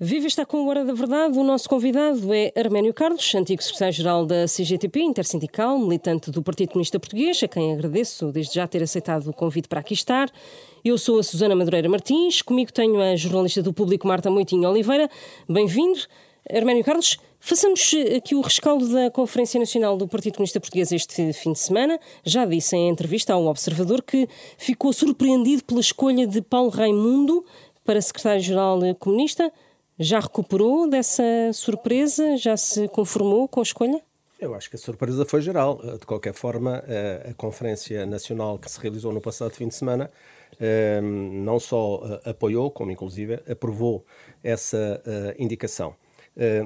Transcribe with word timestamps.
Viva 0.00 0.26
está 0.26 0.44
com 0.44 0.56
a 0.56 0.68
Hora 0.68 0.84
da 0.84 0.92
Verdade. 0.92 1.38
O 1.38 1.44
nosso 1.44 1.68
convidado 1.68 2.34
é 2.34 2.52
Arménio 2.56 2.92
Carlos, 2.92 3.32
antigo 3.32 3.62
secretário-geral 3.62 4.26
da 4.26 4.46
CGTP, 4.46 5.00
intersindical, 5.00 5.78
militante 5.78 6.32
do 6.32 6.42
Partido 6.42 6.70
Comunista 6.70 6.98
Português, 6.98 7.40
a 7.44 7.46
quem 7.46 7.72
agradeço 7.72 8.32
desde 8.32 8.56
já 8.56 8.66
ter 8.66 8.82
aceitado 8.82 9.28
o 9.28 9.32
convite 9.32 9.68
para 9.68 9.78
aqui 9.78 9.94
estar. 9.94 10.28
Eu 10.84 10.98
sou 10.98 11.20
a 11.20 11.22
Susana 11.22 11.54
Madureira 11.54 11.88
Martins, 11.88 12.42
comigo 12.42 12.72
tenho 12.72 13.00
a 13.00 13.14
jornalista 13.14 13.62
do 13.62 13.72
Público 13.72 14.08
Marta 14.08 14.28
Moitinho 14.28 14.68
Oliveira. 14.68 15.08
Bem-vindo. 15.48 16.00
Arménio 16.52 16.82
Carlos, 16.82 17.16
façamos 17.38 17.92
aqui 18.16 18.34
o 18.34 18.40
rescaldo 18.40 18.92
da 18.92 19.12
Conferência 19.12 19.60
Nacional 19.60 19.96
do 19.96 20.08
Partido 20.08 20.34
Comunista 20.34 20.58
Português 20.58 20.90
este 20.90 21.32
fim 21.32 21.52
de 21.52 21.60
semana. 21.60 22.00
Já 22.24 22.44
disse 22.44 22.74
em 22.74 22.88
entrevista 22.88 23.32
ao 23.32 23.46
Observador 23.46 24.02
que 24.02 24.28
ficou 24.58 24.92
surpreendido 24.92 25.62
pela 25.62 25.80
escolha 25.80 26.26
de 26.26 26.42
Paulo 26.42 26.70
Raimundo 26.70 27.44
para 27.84 28.02
secretário-geral 28.02 28.80
comunista. 28.98 29.52
Já 29.98 30.18
recuperou 30.18 30.90
dessa 30.90 31.22
surpresa? 31.52 32.36
Já 32.36 32.56
se 32.56 32.88
conformou 32.88 33.46
com 33.46 33.60
a 33.60 33.62
escolha? 33.62 34.02
Eu 34.40 34.52
acho 34.52 34.68
que 34.68 34.74
a 34.74 34.78
surpresa 34.78 35.24
foi 35.24 35.40
geral. 35.40 35.80
Eh, 35.84 35.98
de 35.98 36.04
qualquer 36.04 36.34
forma, 36.34 36.82
eh, 36.88 37.28
a 37.30 37.34
Conferência 37.34 38.04
Nacional 38.04 38.58
que 38.58 38.68
se 38.68 38.80
realizou 38.80 39.12
no 39.12 39.20
passado 39.20 39.52
fim 39.52 39.68
de 39.68 39.74
semana 39.74 40.10
eh, 40.58 41.00
não 41.00 41.60
só 41.60 42.20
apoiou, 42.24 42.72
como 42.72 42.90
inclusive 42.90 43.34
aprovou 43.48 44.04
essa 44.42 45.02
indicação. 45.38 45.94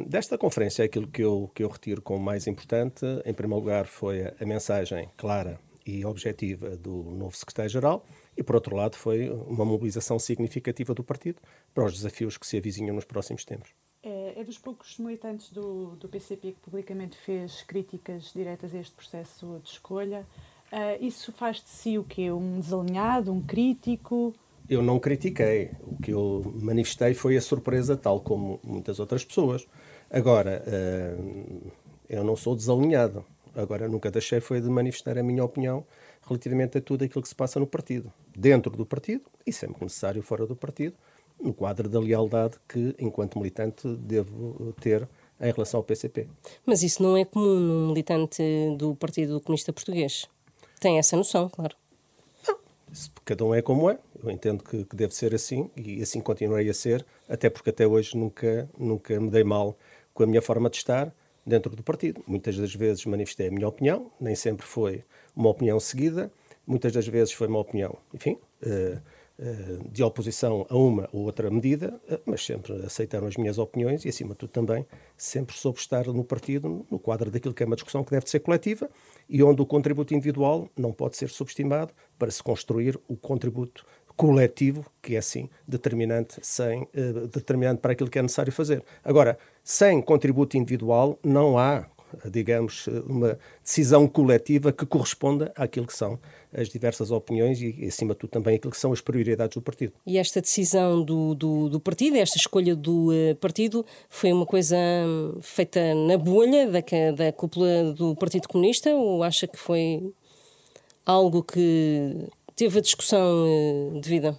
Desta 0.06 0.38
conferência, 0.38 0.82
aquilo 0.82 1.06
que 1.06 1.22
eu, 1.22 1.50
que 1.54 1.62
eu 1.62 1.68
retiro 1.68 2.00
como 2.00 2.18
mais 2.18 2.46
importante, 2.46 3.04
em 3.24 3.34
primeiro 3.34 3.60
lugar, 3.62 3.86
foi 3.86 4.22
a 4.22 4.46
mensagem 4.46 5.10
clara 5.14 5.60
e 5.86 6.04
objetiva 6.06 6.70
do 6.76 7.02
novo 7.02 7.36
secretário-geral, 7.36 8.04
e, 8.38 8.42
por 8.42 8.54
outro 8.54 8.76
lado, 8.76 8.94
foi 8.94 9.28
uma 9.28 9.64
mobilização 9.64 10.16
significativa 10.16 10.94
do 10.94 11.02
partido 11.02 11.42
para 11.74 11.84
os 11.84 11.92
desafios 11.92 12.38
que 12.38 12.46
se 12.46 12.56
avizinham 12.56 12.94
nos 12.94 13.04
próximos 13.04 13.44
tempos. 13.44 13.70
É, 14.00 14.40
é 14.40 14.44
dos 14.44 14.56
poucos 14.56 14.96
militantes 14.98 15.50
do, 15.50 15.96
do 15.96 16.08
PCP 16.08 16.52
que 16.52 16.60
publicamente 16.60 17.16
fez 17.16 17.62
críticas 17.62 18.32
diretas 18.32 18.72
a 18.72 18.78
este 18.78 18.94
processo 18.94 19.60
de 19.60 19.70
escolha. 19.70 20.24
Uh, 20.72 21.04
isso 21.04 21.32
faz 21.32 21.56
de 21.56 21.68
si 21.68 21.98
o 21.98 22.04
quê? 22.04 22.30
Um 22.30 22.60
desalinhado, 22.60 23.32
um 23.32 23.40
crítico? 23.40 24.32
Eu 24.70 24.82
não 24.82 25.00
critiquei. 25.00 25.72
O 25.82 26.00
que 26.00 26.12
eu 26.12 26.54
manifestei 26.62 27.14
foi 27.14 27.36
a 27.36 27.40
surpresa, 27.40 27.96
tal 27.96 28.20
como 28.20 28.60
muitas 28.62 29.00
outras 29.00 29.24
pessoas. 29.24 29.66
Agora, 30.08 30.62
uh, 30.64 31.72
eu 32.08 32.22
não 32.22 32.36
sou 32.36 32.54
desalinhado. 32.54 33.24
Agora, 33.52 33.88
nunca 33.88 34.12
deixei 34.12 34.38
foi 34.38 34.60
de 34.60 34.68
manifestar 34.68 35.18
a 35.18 35.22
minha 35.24 35.42
opinião 35.42 35.84
relativamente 36.28 36.78
a 36.78 36.80
tudo 36.80 37.04
aquilo 37.04 37.22
que 37.22 37.28
se 37.28 37.34
passa 37.34 37.58
no 37.58 37.66
partido, 37.66 38.12
dentro 38.38 38.70
do 38.76 38.86
partido 38.86 39.24
e 39.44 39.52
sempre 39.52 39.82
necessário 39.82 40.22
fora 40.22 40.46
do 40.46 40.54
partido, 40.54 40.94
no 41.40 41.52
quadro 41.52 41.88
da 41.88 41.98
lealdade 41.98 42.56
que, 42.68 42.94
enquanto 42.98 43.38
militante, 43.38 43.88
devo 43.96 44.72
ter 44.80 45.08
em 45.40 45.52
relação 45.52 45.78
ao 45.78 45.84
PCP. 45.84 46.28
Mas 46.64 46.82
isso 46.82 47.02
não 47.02 47.16
é 47.16 47.24
comum 47.24 47.58
num 47.58 47.88
militante 47.88 48.42
do 48.76 48.94
Partido 48.94 49.40
Comunista 49.40 49.72
Português. 49.72 50.26
Tem 50.80 50.98
essa 50.98 51.16
noção, 51.16 51.48
claro. 51.48 51.76
Não, 52.46 52.58
cada 53.24 53.44
um 53.44 53.54
é 53.54 53.62
como 53.62 53.90
é. 53.90 53.98
Eu 54.22 54.30
entendo 54.30 54.64
que, 54.64 54.84
que, 54.84 54.96
deve 54.96 55.14
ser 55.14 55.34
assim 55.34 55.70
e 55.76 56.02
assim 56.02 56.20
continuarei 56.20 56.68
a 56.68 56.74
ser, 56.74 57.04
até 57.28 57.48
porque 57.48 57.70
até 57.70 57.86
hoje 57.86 58.16
nunca, 58.16 58.68
nunca 58.76 59.18
me 59.20 59.30
dei 59.30 59.44
mal 59.44 59.76
com 60.12 60.24
a 60.24 60.26
minha 60.26 60.42
forma 60.42 60.68
de 60.68 60.76
estar 60.76 61.12
dentro 61.46 61.74
do 61.74 61.82
partido. 61.82 62.22
Muitas 62.26 62.56
das 62.56 62.74
vezes 62.74 63.04
manifestei 63.04 63.48
a 63.48 63.50
minha 63.50 63.68
opinião, 63.68 64.10
nem 64.20 64.34
sempre 64.34 64.66
foi 64.66 65.04
uma 65.36 65.50
opinião 65.50 65.78
seguida, 65.78 66.32
muitas 66.68 66.92
das 66.92 67.08
vezes 67.08 67.32
foi 67.32 67.48
uma 67.48 67.58
opinião, 67.58 67.96
enfim, 68.12 68.38
uh, 68.62 69.00
uh, 69.38 69.88
de 69.90 70.02
oposição 70.02 70.66
a 70.68 70.76
uma 70.76 71.08
ou 71.12 71.22
outra 71.22 71.50
medida, 71.50 71.98
uh, 72.10 72.20
mas 72.26 72.44
sempre 72.44 72.74
aceitaram 72.84 73.26
as 73.26 73.36
minhas 73.36 73.58
opiniões 73.58 74.04
e, 74.04 74.08
acima 74.10 74.30
de 74.30 74.36
tudo, 74.40 74.50
também 74.50 74.86
sempre 75.16 75.56
soube 75.56 75.78
estar 75.78 76.06
no 76.06 76.22
partido, 76.22 76.86
no 76.90 76.98
quadro 76.98 77.30
daquilo 77.30 77.54
que 77.54 77.62
é 77.62 77.66
uma 77.66 77.74
discussão 77.74 78.04
que 78.04 78.10
deve 78.10 78.28
ser 78.28 78.40
coletiva 78.40 78.88
e 79.28 79.42
onde 79.42 79.62
o 79.62 79.66
contributo 79.66 80.14
individual 80.14 80.68
não 80.76 80.92
pode 80.92 81.16
ser 81.16 81.30
subestimado 81.30 81.92
para 82.18 82.30
se 82.30 82.42
construir 82.42 83.00
o 83.08 83.16
contributo 83.16 83.84
coletivo, 84.14 84.84
que 85.00 85.14
é 85.14 85.18
assim 85.18 85.48
determinante, 85.66 86.40
sem, 86.42 86.88
determinante 87.32 87.80
para 87.80 87.92
aquilo 87.92 88.10
que 88.10 88.18
é 88.18 88.22
necessário 88.22 88.52
fazer. 88.52 88.82
Agora, 89.04 89.38
sem 89.62 90.02
contributo 90.02 90.56
individual 90.56 91.16
não 91.22 91.56
há 91.56 91.86
digamos, 92.30 92.86
uma 93.06 93.38
decisão 93.62 94.06
coletiva 94.06 94.72
que 94.72 94.86
corresponda 94.86 95.52
àquilo 95.56 95.86
que 95.86 95.96
são 95.96 96.18
as 96.52 96.68
diversas 96.68 97.10
opiniões 97.10 97.60
e, 97.60 97.84
acima 97.86 98.14
de 98.14 98.20
tudo, 98.20 98.30
também 98.30 98.56
aquilo 98.56 98.70
que 98.72 98.78
são 98.78 98.92
as 98.92 99.00
prioridades 99.00 99.54
do 99.54 99.62
partido. 99.62 99.92
E 100.06 100.18
esta 100.18 100.40
decisão 100.40 101.02
do, 101.02 101.34
do, 101.34 101.68
do 101.68 101.80
partido, 101.80 102.16
esta 102.16 102.38
escolha 102.38 102.74
do 102.74 103.10
uh, 103.10 103.34
partido, 103.36 103.84
foi 104.08 104.32
uma 104.32 104.46
coisa 104.46 104.76
hum, 104.76 105.38
feita 105.42 105.94
na 105.94 106.16
bolha 106.16 106.66
da, 106.70 106.80
da 107.14 107.32
cúpula 107.32 107.92
do 107.92 108.14
Partido 108.16 108.48
Comunista 108.48 108.90
ou 108.90 109.22
acha 109.22 109.46
que 109.46 109.58
foi 109.58 110.12
algo 111.04 111.42
que 111.42 112.28
teve 112.56 112.78
a 112.78 112.82
discussão 112.82 113.46
uh, 113.94 114.00
devida? 114.00 114.38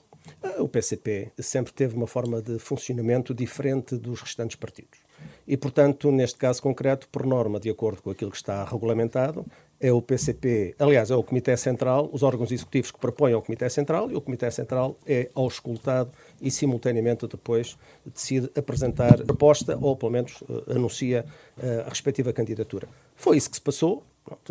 O 0.59 0.67
PCP 0.69 1.31
sempre 1.39 1.73
teve 1.73 1.95
uma 1.95 2.07
forma 2.07 2.41
de 2.41 2.59
funcionamento 2.59 3.33
diferente 3.33 3.97
dos 3.97 4.21
restantes 4.21 4.55
partidos. 4.55 4.99
E, 5.47 5.57
portanto, 5.57 6.11
neste 6.11 6.37
caso 6.37 6.61
concreto, 6.61 7.07
por 7.09 7.25
norma, 7.25 7.59
de 7.59 7.69
acordo 7.69 8.01
com 8.01 8.11
aquilo 8.11 8.29
que 8.29 8.37
está 8.37 8.63
regulamentado, 8.63 9.45
é 9.79 9.91
o 9.91 10.01
PCP, 10.01 10.75
aliás, 10.77 11.09
é 11.09 11.15
o 11.15 11.23
Comitê 11.23 11.55
Central, 11.55 12.09
os 12.11 12.21
órgãos 12.21 12.51
executivos 12.51 12.91
que 12.91 12.99
propõem 12.99 13.33
ao 13.33 13.41
Comitê 13.41 13.69
Central, 13.69 14.11
e 14.11 14.15
o 14.15 14.21
Comitê 14.21 14.51
Central 14.51 14.97
é 15.07 15.29
auscultado 15.33 16.11
e, 16.41 16.51
simultaneamente, 16.51 17.25
depois 17.27 17.77
decide 18.05 18.51
apresentar 18.55 19.23
proposta 19.23 19.77
ou, 19.81 19.95
pelo 19.95 20.11
menos, 20.11 20.41
uh, 20.41 20.71
anuncia 20.75 21.25
uh, 21.57 21.87
a 21.87 21.89
respectiva 21.89 22.33
candidatura. 22.33 22.89
Foi 23.15 23.37
isso 23.37 23.49
que 23.49 23.55
se 23.55 23.61
passou, 23.61 24.03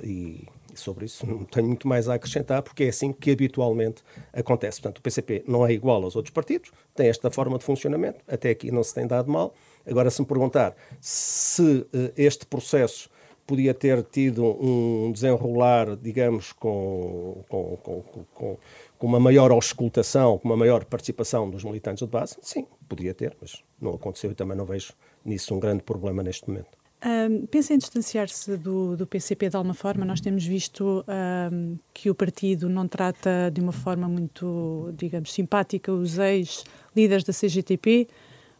e 0.02 0.46
sobre 0.74 1.04
isso 1.06 1.26
não 1.26 1.44
tenho 1.44 1.66
muito 1.66 1.86
mais 1.86 2.08
a 2.08 2.14
acrescentar, 2.14 2.62
porque 2.62 2.84
é 2.84 2.88
assim 2.88 3.12
que 3.12 3.30
habitualmente 3.30 4.02
acontece. 4.32 4.80
Portanto, 4.80 4.98
o 4.98 5.02
PCP 5.02 5.44
não 5.46 5.66
é 5.66 5.72
igual 5.72 6.02
aos 6.02 6.16
outros 6.16 6.32
partidos, 6.32 6.70
tem 6.94 7.08
esta 7.08 7.30
forma 7.30 7.58
de 7.58 7.64
funcionamento, 7.64 8.20
até 8.26 8.50
aqui 8.50 8.70
não 8.70 8.82
se 8.82 8.94
tem 8.94 9.06
dado 9.06 9.30
mal, 9.30 9.54
Agora, 9.88 10.10
se 10.10 10.21
me 10.21 10.26
perguntar 10.26 10.75
se 11.00 11.62
uh, 11.62 12.12
este 12.16 12.47
processo 12.47 13.10
podia 13.49 13.72
ter 13.72 14.03
tido 14.03 14.44
um 14.44 15.10
desenrolar, 15.10 15.97
digamos, 15.97 16.53
com, 16.53 17.43
com, 17.49 17.76
com, 17.78 18.03
com, 18.34 18.59
com 18.98 19.06
uma 19.06 19.19
maior 19.19 19.50
auscultação, 19.50 20.37
com 20.37 20.47
uma 20.47 20.56
maior 20.56 20.84
participação 20.84 21.48
dos 21.48 21.65
militantes 21.65 22.06
de 22.06 22.12
base, 22.12 22.37
sim, 22.43 22.66
podia 22.87 23.15
ter, 23.15 23.34
mas 23.41 23.65
não 23.81 23.94
aconteceu 23.94 24.31
e 24.31 24.34
também 24.34 24.54
não 24.54 24.66
vejo 24.66 24.93
nisso 25.25 25.54
um 25.54 25.59
grande 25.59 25.82
problema 25.82 26.22
neste 26.22 26.47
momento. 26.47 26.77
Um, 27.04 27.47
pensa 27.47 27.72
em 27.72 27.78
distanciar-se 27.78 28.56
do, 28.56 28.97
do, 28.97 29.06
PCP 29.06 29.48
de 29.48 29.56
alguma 29.56 29.75
forma? 29.75 30.04
Nós 30.04 30.21
temos 30.21 30.44
visto 30.44 31.04
um, 31.53 31.78
que 31.94 32.10
o 32.10 32.15
partido 32.15 32.69
não 32.69 32.88
trata 32.88 33.50
de 33.53 33.60
uma 33.60 33.72
forma 33.72 34.09
muito, 34.09 34.93
digamos, 34.94 35.32
simpática 35.32 35.93
os 35.93 36.19
ex-líderes 36.19 37.22
da 37.22 37.32
CGTP, 37.32 38.09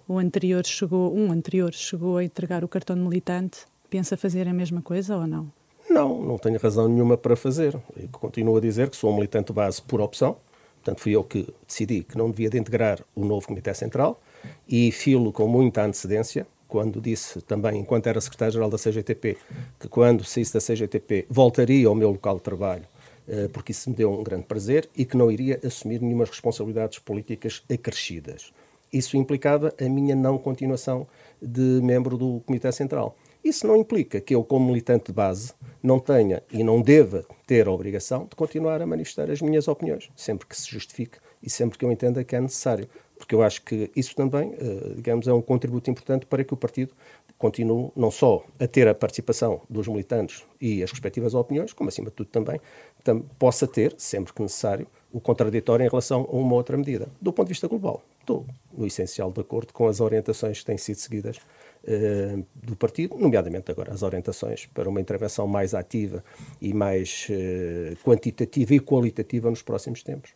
o 0.09 0.19
anterior 0.19 0.65
chegou, 0.65 1.15
um 1.15 1.31
anterior 1.31 1.73
chegou 1.75 2.17
a 2.17 2.25
entregar 2.25 2.65
o 2.65 2.69
cartão 2.69 2.97
de 2.97 3.03
militante, 3.03 3.59
pensa 3.91 4.17
fazer 4.17 4.49
a 4.49 4.55
mesma 4.55 4.81
coisa 4.81 5.15
ou 5.15 5.27
não? 5.27 5.53
Não, 5.91 6.23
não 6.23 6.39
tenho 6.39 6.59
razão 6.59 6.89
nenhuma 6.89 7.17
para 7.17 7.37
fazer. 7.37 7.79
Eu 7.95 8.09
continuo 8.11 8.57
a 8.57 8.61
dizer 8.61 8.89
que 8.89 8.97
sou 8.97 9.13
um 9.13 9.15
militante 9.15 9.53
base 9.53 9.83
por 9.83 10.01
opção, 10.01 10.39
portanto 10.77 11.01
fui 11.03 11.13
eu 11.13 11.23
que 11.23 11.47
decidi 11.67 12.03
que 12.03 12.17
não 12.17 12.31
devia 12.31 12.49
de 12.49 12.59
integrar 12.59 13.01
o 13.15 13.23
novo 13.23 13.47
Comitê 13.47 13.75
Central 13.75 14.19
e 14.67 14.91
filo 14.91 15.31
com 15.31 15.47
muita 15.47 15.85
antecedência, 15.85 16.47
quando 16.67 17.01
disse 17.01 17.43
também, 17.43 17.79
enquanto 17.79 18.07
era 18.07 18.21
secretário-geral 18.21 18.71
da 18.71 18.79
CGTP, 18.79 19.37
que 19.79 19.89
quando 19.89 20.25
saísse 20.25 20.55
da 20.55 20.61
CGTP 20.61 21.27
voltaria 21.29 21.87
ao 21.87 21.95
meu 21.95 22.11
local 22.11 22.37
de 22.37 22.43
trabalho, 22.43 22.85
eh, 23.27 23.49
porque 23.53 23.73
isso 23.73 23.89
me 23.89 23.97
deu 23.97 24.13
um 24.13 24.23
grande 24.23 24.45
prazer, 24.45 24.89
e 24.95 25.07
que 25.07 25.17
não 25.17 25.31
iria 25.31 25.59
assumir 25.65 26.01
nenhumas 26.01 26.29
responsabilidades 26.29 26.99
políticas 26.99 27.63
acrescidas 27.73 28.53
isso 28.93 29.17
implicava 29.17 29.73
a 29.81 29.89
minha 29.89 30.17
não 30.17 30.39
continuação 30.39 31.07
de 31.41 31.81
membro 31.83 32.17
do 32.17 32.41
Comitê 32.47 32.71
Central. 32.73 33.17
Isso 33.43 33.67
não 33.67 33.77
implica 33.77 34.21
que 34.21 34.35
eu, 34.35 34.43
como 34.43 34.67
militante 34.67 35.07
de 35.07 35.13
base, 35.13 35.53
não 35.83 35.99
tenha 35.99 36.43
e 36.53 36.65
não 36.65 36.83
deva 36.83 37.25
ter 37.47 37.67
a 37.67 37.71
obrigação 37.71 38.27
de 38.29 38.35
continuar 38.35 38.83
a 38.83 38.87
manifestar 38.87 39.31
as 39.31 39.41
minhas 39.41 39.69
opiniões, 39.69 40.11
sempre 40.17 40.47
que 40.47 40.57
se 40.57 40.69
justifique 40.69 41.19
e 41.43 41.49
sempre 41.49 41.79
que 41.79 41.85
eu 41.85 41.93
entenda 41.93 42.25
que 42.25 42.35
é 42.35 42.41
necessário. 42.41 42.89
Porque 43.17 43.35
eu 43.35 43.43
acho 43.43 43.63
que 43.63 43.91
isso 43.97 44.15
também, 44.15 44.53
eh, 44.59 44.93
digamos, 44.97 45.27
é 45.27 45.33
um 45.33 45.41
contributo 45.41 45.91
importante 45.91 46.27
para 46.27 46.45
que 46.45 46.55
o 46.55 46.57
partido 46.57 46.93
continue 47.39 47.91
não 47.97 48.11
só 48.11 48.45
a 48.59 48.67
ter 48.67 48.89
a 48.89 48.95
participação 48.95 49.63
dos 49.71 49.87
militantes 49.87 50.45
e 50.61 50.83
as 50.83 50.91
respectivas 50.91 51.35
opiniões, 51.35 51.73
como 51.73 51.89
acima 51.89 52.11
de 52.11 52.17
tudo 52.17 52.29
também 52.29 52.61
tam 53.05 53.21
possa 53.39 53.67
ter, 53.67 53.95
sempre 53.97 54.33
que 54.33 54.43
necessário, 54.43 54.87
o 55.13 55.21
contraditório 55.21 55.85
em 55.87 55.89
relação 55.89 56.29
a 56.31 56.37
uma 56.37 56.55
outra 56.55 56.77
medida. 56.77 57.09
Do 57.21 57.33
ponto 57.33 57.47
de 57.47 57.53
vista 57.53 57.69
global, 57.69 58.03
estou 58.29 58.47
no 58.77 58.87
essencial 58.87 59.33
de 59.33 59.41
acordo 59.41 59.73
com 59.73 59.89
as 59.89 60.01
orientações 60.01 60.61
que 60.61 60.67
têm 60.67 60.77
sido 60.77 60.97
seguidas 60.97 61.39
uh, 61.39 62.47
do 62.55 62.77
partido, 62.77 63.17
nomeadamente 63.17 63.71
agora 63.71 63.93
as 63.93 64.03
orientações 64.03 64.67
para 64.67 64.89
uma 64.89 65.01
intervenção 65.01 65.47
mais 65.47 65.75
ativa 65.75 66.23
e 66.61 66.75
mais 66.75 67.27
uh, 67.31 67.97
quantitativa 68.05 68.75
e 68.75 68.81
qualitativa 68.81 69.49
nos 69.49 69.63
próximos 69.63 70.03
tempos. 70.03 70.33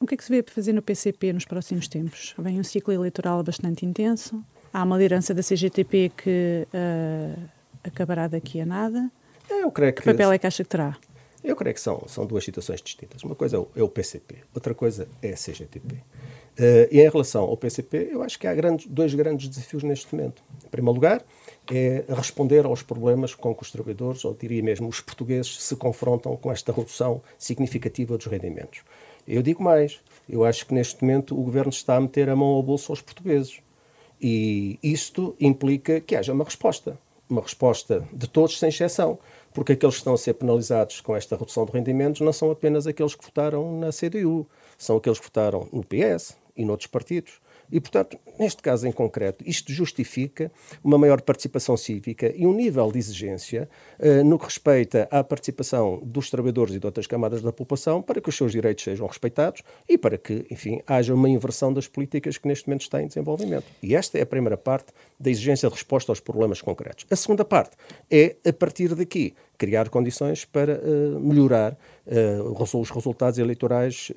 O 0.00 0.06
que 0.06 0.14
é 0.14 0.16
que 0.16 0.24
se 0.24 0.30
vê 0.30 0.42
para 0.42 0.54
fazer 0.54 0.72
no 0.72 0.82
PCP 0.82 1.32
nos 1.32 1.44
próximos 1.44 1.86
tempos? 1.88 2.34
Vem 2.38 2.58
um 2.58 2.64
ciclo 2.64 2.92
eleitoral 2.92 3.42
bastante 3.42 3.86
intenso, 3.86 4.42
há 4.72 4.82
uma 4.82 4.96
liderança 4.96 5.32
da 5.32 5.42
CGTP 5.42 6.12
que 6.16 6.66
uh, 6.72 7.48
acabará 7.84 8.26
daqui 8.26 8.60
a 8.60 8.66
nada. 8.66 9.10
Eu 9.48 9.70
creio 9.70 9.92
que, 9.92 10.02
que 10.02 10.10
papel 10.10 10.32
é 10.32 10.38
que 10.38 10.46
acha 10.46 10.64
que 10.64 10.70
terá? 10.70 10.96
Eu 11.46 11.54
creio 11.54 11.74
que 11.74 11.80
são, 11.80 12.02
são 12.08 12.26
duas 12.26 12.44
situações 12.44 12.82
distintas. 12.82 13.22
Uma 13.22 13.36
coisa 13.36 13.64
é 13.76 13.82
o, 13.82 13.88
PCP, 13.88 14.34
é 14.34 14.38
outra 14.52 14.74
coisa 14.74 15.08
é 15.22 15.30
a 15.30 15.36
CGTP. 15.36 15.94
Uh, 15.94 16.00
eh, 16.58 16.88
e 16.90 17.00
em 17.00 17.08
relação 17.08 17.44
ao 17.44 17.56
PCP, 17.56 18.08
eu 18.10 18.20
acho 18.20 18.36
que 18.36 18.48
há 18.48 18.54
grandes, 18.54 18.86
dois 18.88 19.14
grandes 19.14 19.46
desafios 19.46 19.84
neste 19.84 20.12
momento. 20.12 20.42
Em 20.64 20.68
primeiro 20.68 20.94
lugar, 20.94 21.24
é 21.72 22.04
responder 22.08 22.66
aos 22.66 22.82
problemas 22.82 23.32
com 23.32 23.54
que 23.54 23.62
os 23.62 23.70
trabalhadores, 23.70 24.24
ou 24.24 24.34
diria 24.34 24.60
mesmo 24.60 24.88
os 24.88 25.00
portugueses, 25.00 25.62
se 25.62 25.76
confrontam 25.76 26.36
com 26.36 26.50
esta 26.50 26.72
redução 26.72 27.22
significativa 27.38 28.16
dos 28.16 28.26
rendimentos. 28.26 28.80
Eu 29.26 29.40
digo 29.40 29.62
mais, 29.62 30.00
eu 30.28 30.44
acho 30.44 30.66
que 30.66 30.74
neste 30.74 31.00
momento 31.04 31.38
o 31.38 31.44
governo 31.44 31.70
está 31.70 31.94
a 31.94 32.00
meter 32.00 32.28
a 32.28 32.34
mão 32.34 32.48
ao 32.48 32.62
bolso 32.62 32.90
aos 32.90 33.00
portugueses. 33.00 33.60
E 34.20 34.80
isto 34.82 35.36
implica 35.38 36.00
que 36.00 36.16
haja 36.16 36.32
uma 36.32 36.44
resposta. 36.44 36.98
Uma 37.30 37.42
resposta 37.42 38.06
de 38.12 38.28
todos, 38.28 38.58
sem 38.58 38.68
exceção 38.68 39.18
porque 39.56 39.72
aqueles 39.72 39.94
que 39.94 40.00
estão 40.00 40.12
a 40.12 40.18
ser 40.18 40.34
penalizados 40.34 41.00
com 41.00 41.16
esta 41.16 41.34
redução 41.34 41.64
de 41.64 41.72
rendimentos 41.72 42.20
não 42.20 42.30
são 42.30 42.50
apenas 42.50 42.86
aqueles 42.86 43.14
que 43.14 43.24
votaram 43.24 43.80
na 43.80 43.88
CDU, 43.88 44.46
são 44.76 44.98
aqueles 44.98 45.18
que 45.18 45.24
votaram 45.24 45.66
no 45.72 45.82
PS 45.82 46.36
e 46.54 46.62
noutros 46.62 46.88
partidos. 46.88 47.40
E, 47.70 47.80
portanto, 47.80 48.18
neste 48.38 48.62
caso 48.62 48.86
em 48.86 48.92
concreto, 48.92 49.44
isto 49.46 49.72
justifica 49.72 50.50
uma 50.82 50.98
maior 50.98 51.20
participação 51.20 51.76
cívica 51.76 52.32
e 52.34 52.46
um 52.46 52.54
nível 52.54 52.90
de 52.90 52.98
exigência 52.98 53.68
uh, 53.98 54.24
no 54.24 54.38
que 54.38 54.44
respeita 54.44 55.08
à 55.10 55.22
participação 55.24 56.00
dos 56.04 56.30
trabalhadores 56.30 56.74
e 56.74 56.78
de 56.78 56.86
outras 56.86 57.06
camadas 57.06 57.42
da 57.42 57.52
população 57.52 58.02
para 58.02 58.20
que 58.20 58.28
os 58.28 58.36
seus 58.36 58.52
direitos 58.52 58.84
sejam 58.84 59.06
respeitados 59.06 59.62
e 59.88 59.98
para 59.98 60.16
que, 60.16 60.46
enfim, 60.50 60.80
haja 60.86 61.14
uma 61.14 61.28
inversão 61.28 61.72
das 61.72 61.88
políticas 61.88 62.38
que 62.38 62.46
neste 62.46 62.68
momento 62.68 62.82
está 62.82 63.02
em 63.02 63.06
desenvolvimento. 63.06 63.66
E 63.82 63.94
esta 63.94 64.18
é 64.18 64.22
a 64.22 64.26
primeira 64.26 64.56
parte 64.56 64.92
da 65.18 65.30
exigência 65.30 65.68
de 65.68 65.74
resposta 65.74 66.12
aos 66.12 66.20
problemas 66.20 66.60
concretos. 66.60 67.06
A 67.10 67.16
segunda 67.16 67.44
parte 67.44 67.76
é, 68.10 68.36
a 68.46 68.52
partir 68.52 68.94
daqui, 68.94 69.34
criar 69.58 69.88
condições 69.88 70.44
para 70.44 70.78
uh, 70.78 71.18
melhorar 71.20 71.76
uh, 72.06 72.76
os 72.78 72.90
resultados 72.90 73.38
eleitorais 73.38 74.12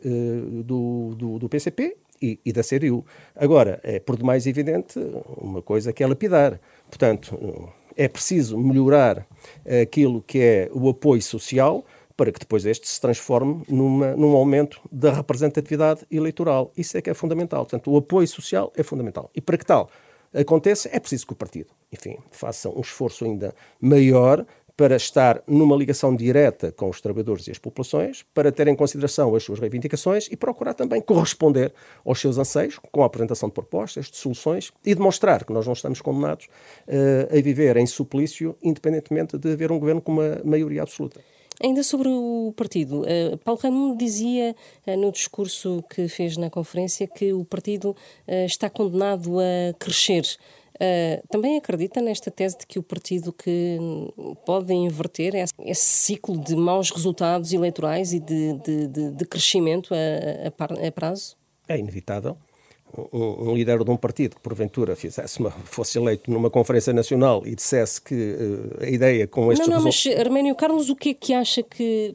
do, 0.65 1.15
do, 1.15 1.39
do, 1.39 1.49
PCP 1.49 1.95
e, 2.21 2.39
e, 2.45 2.51
da 2.51 2.61
CDU. 2.63 3.05
Agora, 3.35 3.79
é 3.83 3.99
por 3.99 4.17
demais 4.17 4.45
evidente 4.47 4.99
uma 5.37 5.61
coisa 5.61 5.93
que 5.93 6.03
é 6.03 6.07
lapidar. 6.07 6.59
Portanto, 6.89 7.71
é 7.95 8.07
preciso 8.07 8.57
melhorar 8.57 9.25
aquilo 9.81 10.21
que 10.21 10.39
é 10.39 10.69
o 10.73 10.89
apoio 10.89 11.21
social 11.21 11.85
para 12.15 12.31
que 12.33 12.39
depois 12.39 12.65
este 12.65 12.87
se 12.87 12.99
transforme 12.99 13.63
numa, 13.69 14.13
num 14.15 14.35
aumento 14.35 14.81
da 14.91 15.13
representatividade 15.13 16.05
eleitoral. 16.11 16.71
Isso 16.75 16.97
é 16.97 17.01
que 17.01 17.09
é 17.09 17.13
fundamental. 17.13 17.61
Portanto, 17.61 17.89
o 17.89 17.95
apoio 17.95 18.27
social 18.27 18.73
é 18.75 18.83
fundamental. 18.83 19.31
E 19.33 19.39
para 19.39 19.57
que 19.57 19.65
tal 19.65 19.89
aconteça, 20.33 20.89
é 20.91 20.99
preciso 20.99 21.25
que 21.25 21.33
o 21.33 21.35
partido, 21.35 21.69
enfim, 21.91 22.17
faça 22.29 22.69
um 22.69 22.81
esforço 22.81 23.25
ainda 23.25 23.53
maior 23.81 24.45
para 24.79 24.95
estar 24.95 25.43
numa 25.45 25.75
ligação 25.75 26.15
direta 26.15 26.71
com 26.71 26.87
os 26.87 27.01
trabalhadores 27.01 27.47
e 27.47 27.51
as 27.51 27.57
populações, 27.57 28.23
para 28.33 28.49
ter 28.49 28.65
em 28.69 28.75
consideração 28.77 29.35
as 29.35 29.43
suas 29.43 29.59
reivindicações 29.59 30.29
e 30.31 30.37
procurar 30.37 30.73
também 30.73 31.01
corresponder 31.01 31.73
aos 32.05 32.17
seus 32.21 32.37
anseios 32.37 32.79
com 32.89 33.03
a 33.03 33.05
apresentação 33.05 33.49
de 33.49 33.55
propostas, 33.55 34.05
de 34.05 34.15
soluções 34.15 34.71
e 34.85 34.95
demonstrar 34.95 35.43
que 35.43 35.51
nós 35.51 35.65
não 35.65 35.73
estamos 35.73 35.99
condenados 35.99 36.45
uh, 36.45 37.37
a 37.37 37.41
viver 37.41 37.75
em 37.75 37.85
suplício, 37.85 38.55
independentemente 38.63 39.37
de 39.37 39.51
haver 39.51 39.69
um 39.69 39.77
governo 39.77 39.99
com 39.99 40.13
uma 40.13 40.39
maioria 40.45 40.83
absoluta. 40.83 41.19
Ainda 41.61 41.83
sobre 41.83 42.07
o 42.07 42.53
partido, 42.55 43.01
uh, 43.01 43.37
Paulo 43.43 43.59
Raimundo 43.61 43.97
dizia 43.97 44.55
uh, 44.87 44.95
no 44.95 45.11
discurso 45.11 45.83
que 45.89 46.07
fez 46.07 46.37
na 46.37 46.49
conferência 46.49 47.05
que 47.05 47.33
o 47.33 47.43
partido 47.43 47.89
uh, 47.89 48.45
está 48.45 48.69
condenado 48.69 49.41
a 49.41 49.73
crescer. 49.77 50.23
Uh, 50.81 51.27
também 51.27 51.57
acredita 51.57 51.99
nesta 51.99 52.31
tese 52.31 52.59
de 52.59 52.65
que 52.65 52.79
o 52.79 52.83
partido 52.83 53.33
que 53.33 53.77
pode 54.45 54.73
inverter 54.73 55.35
esse, 55.35 55.53
esse 55.59 55.83
ciclo 55.83 56.37
de 56.37 56.55
maus 56.55 56.89
resultados 56.89 57.51
eleitorais 57.51 58.13
e 58.13 58.19
de, 58.19 58.53
de, 58.59 58.87
de, 58.87 59.11
de 59.11 59.25
crescimento 59.25 59.93
a, 59.93 60.47
a 60.87 60.91
prazo? 60.91 61.35
É 61.67 61.77
inevitável 61.77 62.37
um, 63.13 63.49
um, 63.49 63.55
líder 63.55 63.83
de 63.83 63.91
um 63.91 63.97
partido 63.97 64.35
que 64.35 64.41
porventura 64.41 64.95
fizesse 64.95 65.39
uma, 65.39 65.51
fosse 65.65 65.97
eleito 65.97 66.31
numa 66.31 66.49
conferência 66.49 66.93
nacional 66.93 67.43
e 67.45 67.55
dissesse 67.55 68.01
que 68.01 68.15
uh, 68.15 68.83
a 68.83 68.89
ideia 68.89 69.27
com 69.27 69.51
estes 69.51 69.67
Não, 69.67 69.77
não, 69.77 69.83
mas 69.83 70.03
Arménio 70.17 70.55
Carlos, 70.55 70.89
o 70.89 70.95
que 70.95 71.09
é 71.09 71.13
que 71.13 71.33
acha 71.33 71.63
que 71.63 72.13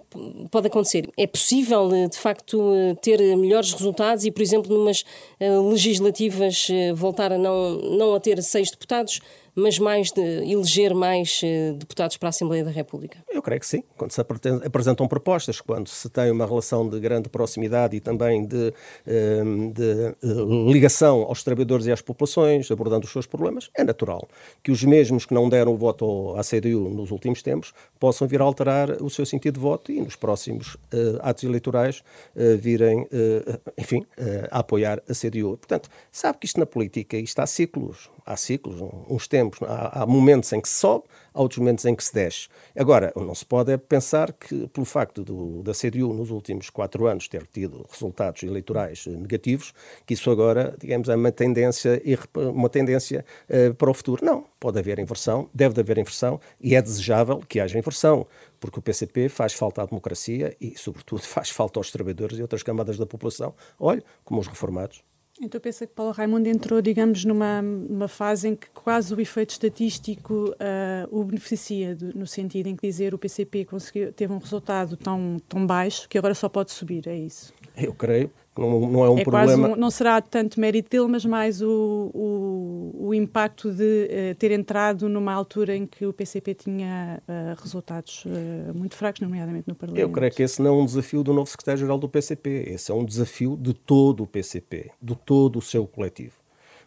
pode 0.50 0.66
acontecer? 0.66 1.08
É 1.16 1.26
possível, 1.26 1.92
eh, 1.94 2.08
de 2.08 2.18
facto, 2.18 2.72
eh, 2.74 2.94
ter 3.00 3.18
melhores 3.36 3.72
resultados 3.72 4.24
e, 4.24 4.30
por 4.30 4.42
exemplo, 4.42 4.76
numas 4.76 5.04
uh, 5.40 5.68
legislativas 5.70 6.68
uh, 6.68 6.94
voltar 6.94 7.32
a 7.32 7.38
não, 7.38 7.72
não 7.96 8.14
a 8.14 8.20
ter 8.20 8.42
seis 8.42 8.70
deputados, 8.70 9.20
mas 9.54 9.78
mais 9.78 10.10
de 10.10 10.20
eleger 10.20 10.94
mais 10.94 11.40
uh, 11.42 11.74
deputados 11.74 12.16
para 12.16 12.28
a 12.28 12.30
Assembleia 12.30 12.64
da 12.64 12.70
República? 12.70 13.18
Eu 13.30 13.40
creio 13.40 13.60
que 13.60 13.66
sim. 13.66 13.82
Quando 13.96 14.10
se 14.10 14.20
apresentam 14.20 15.06
propostas, 15.06 15.60
quando 15.60 15.88
se 15.88 16.08
tem 16.08 16.30
uma 16.30 16.46
relação 16.46 16.88
de 16.88 16.98
grande 16.98 17.28
proximidade 17.28 17.96
e 17.96 18.00
também 18.00 18.44
de, 18.46 18.74
uh, 19.06 19.72
de 19.72 20.16
uh, 20.26 20.72
ligação 20.72 21.22
aos 21.22 21.42
trabalhadores 21.42 21.86
e 21.86 21.92
às 21.92 22.02
populações, 22.02 22.70
abordando 22.70 23.06
os 23.06 23.12
seus 23.12 23.26
problemas, 23.26 23.70
é 23.74 23.84
natural 23.84 24.28
que 24.62 24.72
os 24.72 24.82
mesmos 24.82 25.24
que 25.24 25.34
não 25.34 25.48
deram 25.48 25.72
o 25.72 25.76
voto 25.76 26.34
à 26.36 26.42
CDU 26.42 26.88
nos 26.90 27.10
últimos 27.10 27.42
tempos 27.42 27.72
possam 28.00 28.26
vir 28.26 28.40
a 28.40 28.44
alterar 28.44 29.02
o 29.02 29.08
seu 29.08 29.24
sentido 29.24 29.54
de 29.54 29.60
voto 29.60 29.92
e 29.92 30.00
nos 30.00 30.16
próximos 30.16 30.76
atos 31.20 31.44
eleitorais 31.44 32.02
virem, 32.58 33.06
enfim, 33.78 34.04
a 34.50 34.60
apoiar 34.60 35.02
a 35.08 35.12
CDU. 35.12 35.56
Portanto, 35.56 35.88
sabe 36.10 36.38
que 36.38 36.46
isto 36.46 36.58
na 36.58 36.66
política, 36.66 37.16
isto 37.16 37.38
há 37.40 37.46
ciclos, 37.46 38.10
há 38.24 38.36
ciclos, 38.36 38.80
uns 39.08 39.28
tempos, 39.28 39.43
há, 39.62 40.02
há, 40.02 40.06
momentos 40.06 40.52
em 40.52 40.60
que 40.60 40.68
se 40.68 40.76
sobe, 40.76 41.04
há 41.32 41.40
outros 41.40 41.58
momentos 41.58 41.84
em 41.84 41.94
que 41.94 42.04
se 42.04 42.12
desce. 42.12 42.48
Agora, 42.76 43.12
não 43.16 43.34
se 43.34 43.44
pode 43.44 43.72
é 43.72 43.76
pensar 43.76 44.32
que, 44.32 44.68
pelo 44.68 44.84
facto 44.84 45.24
do, 45.24 45.62
da 45.62 45.72
CDU 45.72 46.12
nos 46.12 46.30
últimos 46.30 46.70
quatro 46.70 47.06
anos 47.06 47.28
ter 47.28 47.46
tido 47.46 47.86
resultados 47.90 48.42
eleitorais 48.42 49.06
negativos, 49.06 49.72
que 50.06 50.14
isso 50.14 50.30
agora, 50.30 50.76
digamos, 50.78 51.08
é 51.08 51.16
uma 51.16 51.32
tendência, 51.32 52.00
uma 52.34 52.68
tendência 52.68 53.24
uh, 53.48 53.74
para 53.74 53.90
o 53.90 53.94
futuro. 53.94 54.24
Não, 54.24 54.44
pode 54.60 54.78
haver 54.78 54.98
inversão, 54.98 55.48
deve 55.52 55.80
haver 55.80 55.98
inversão 55.98 56.40
e 56.60 56.74
é 56.74 56.82
desejável 56.82 57.40
que 57.48 57.60
haja 57.60 57.78
inversão, 57.78 58.26
porque 58.60 58.78
o 58.78 58.82
PCP 58.82 59.28
faz 59.28 59.52
falta 59.52 59.82
à 59.82 59.86
democracia 59.86 60.56
e, 60.60 60.78
sobretudo, 60.78 61.22
faz 61.26 61.50
falta 61.50 61.78
aos 61.78 61.90
trabalhadores 61.90 62.38
e 62.38 62.42
outras 62.42 62.62
camadas 62.62 62.96
da 62.96 63.06
população, 63.06 63.54
olhe, 63.78 64.02
como 64.24 64.40
os 64.40 64.46
reformados. 64.46 65.02
Então 65.40 65.60
pensa 65.60 65.86
que 65.86 65.92
Paulo 65.92 66.12
Raimundo 66.12 66.48
entrou, 66.48 66.80
digamos, 66.80 67.24
numa, 67.24 67.60
numa 67.60 68.06
fase 68.06 68.48
em 68.48 68.54
que 68.54 68.70
quase 68.70 69.12
o 69.12 69.20
efeito 69.20 69.50
estatístico 69.50 70.50
uh, 70.50 71.08
o 71.10 71.24
beneficia, 71.24 71.94
de, 71.94 72.16
no 72.16 72.26
sentido 72.26 72.68
em 72.68 72.76
que 72.76 72.86
dizer 72.86 73.14
o 73.14 73.18
PCP 73.18 73.64
conseguiu, 73.64 74.12
teve 74.12 74.32
um 74.32 74.38
resultado 74.38 74.96
tão, 74.96 75.38
tão 75.48 75.66
baixo 75.66 76.08
que 76.08 76.16
agora 76.16 76.34
só 76.34 76.48
pode 76.48 76.70
subir, 76.70 77.08
é 77.08 77.16
isso? 77.16 77.52
Eu 77.76 77.92
creio, 77.92 78.30
não, 78.56 78.80
não 78.80 79.04
é 79.04 79.10
um 79.10 79.18
é 79.18 79.24
problema. 79.24 79.68
Um, 79.68 79.76
não 79.76 79.90
será 79.90 80.20
tanto 80.20 80.60
mérito 80.60 80.90
dele, 80.90 81.08
mas 81.08 81.24
mais 81.24 81.60
o, 81.60 82.10
o, 82.14 83.08
o 83.08 83.14
impacto 83.14 83.72
de 83.72 83.82
uh, 84.32 84.34
ter 84.36 84.50
entrado 84.52 85.08
numa 85.08 85.32
altura 85.32 85.76
em 85.76 85.86
que 85.86 86.06
o 86.06 86.12
PCP 86.12 86.54
tinha 86.54 87.20
uh, 87.28 87.60
resultados 87.60 88.24
uh, 88.24 88.74
muito 88.74 88.94
fracos, 88.94 89.20
nomeadamente 89.20 89.68
no 89.68 89.74
Parlamento. 89.74 90.00
Eu 90.00 90.10
creio 90.10 90.32
que 90.32 90.42
esse 90.42 90.62
não 90.62 90.70
é 90.70 90.82
um 90.82 90.84
desafio 90.84 91.22
do 91.22 91.32
novo 91.32 91.50
secretário-geral 91.50 91.98
do 91.98 92.08
PCP, 92.08 92.64
esse 92.68 92.90
é 92.92 92.94
um 92.94 93.04
desafio 93.04 93.56
de 93.56 93.74
todo 93.74 94.22
o 94.22 94.26
PCP, 94.26 94.90
de 95.02 95.16
todo 95.16 95.58
o 95.58 95.62
seu 95.62 95.86
coletivo 95.86 96.43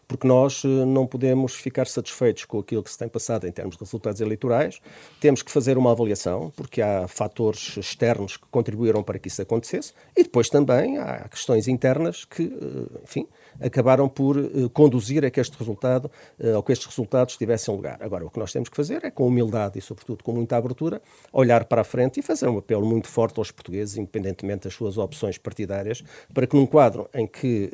porque 0.08 0.26
nós 0.26 0.62
eh, 0.64 0.68
não 0.86 1.06
podemos 1.06 1.54
ficar 1.54 1.86
satisfeitos 1.86 2.46
com 2.46 2.58
aquilo 2.58 2.82
que 2.82 2.90
se 2.90 2.96
tem 2.96 3.08
passado 3.08 3.46
em 3.46 3.52
termos 3.52 3.76
de 3.76 3.84
resultados 3.84 4.22
eleitorais. 4.22 4.80
Temos 5.20 5.42
que 5.42 5.52
fazer 5.52 5.76
uma 5.76 5.92
avaliação, 5.92 6.50
porque 6.56 6.80
há 6.80 7.06
fatores 7.06 7.76
externos 7.76 8.38
que 8.38 8.46
contribuíram 8.50 9.02
para 9.02 9.18
que 9.18 9.28
isso 9.28 9.42
acontecesse, 9.42 9.92
e 10.16 10.22
depois 10.22 10.48
também 10.48 10.96
há 10.96 11.28
questões 11.28 11.68
internas 11.68 12.24
que, 12.24 12.44
eh, 12.44 13.00
enfim, 13.04 13.28
acabaram 13.60 14.08
por 14.08 14.36
uh, 14.36 14.70
conduzir 14.70 15.24
a 15.24 15.30
que 15.30 15.40
este 15.40 15.58
resultado, 15.58 16.08
ou 16.54 16.62
que 16.62 16.70
estes 16.70 16.86
resultados 16.86 17.36
tivessem 17.36 17.74
lugar. 17.74 17.98
Agora, 18.00 18.24
o 18.24 18.30
que 18.30 18.38
nós 18.38 18.52
temos 18.52 18.68
que 18.68 18.76
fazer 18.76 19.04
é, 19.04 19.10
com 19.10 19.26
humildade 19.26 19.76
e, 19.78 19.82
sobretudo, 19.82 20.22
com 20.22 20.32
muita 20.32 20.56
abertura, 20.56 21.02
olhar 21.32 21.64
para 21.64 21.80
a 21.80 21.84
frente 21.84 22.20
e 22.20 22.22
fazer 22.22 22.48
um 22.48 22.58
apelo 22.58 22.86
muito 22.86 23.08
forte 23.08 23.38
aos 23.38 23.50
portugueses, 23.50 23.96
independentemente 23.96 24.64
das 24.64 24.74
suas 24.74 24.96
opções 24.96 25.38
partidárias, 25.38 26.04
para 26.32 26.46
que 26.46 26.54
num 26.54 26.66
quadro 26.66 27.10
em 27.12 27.26
que 27.26 27.68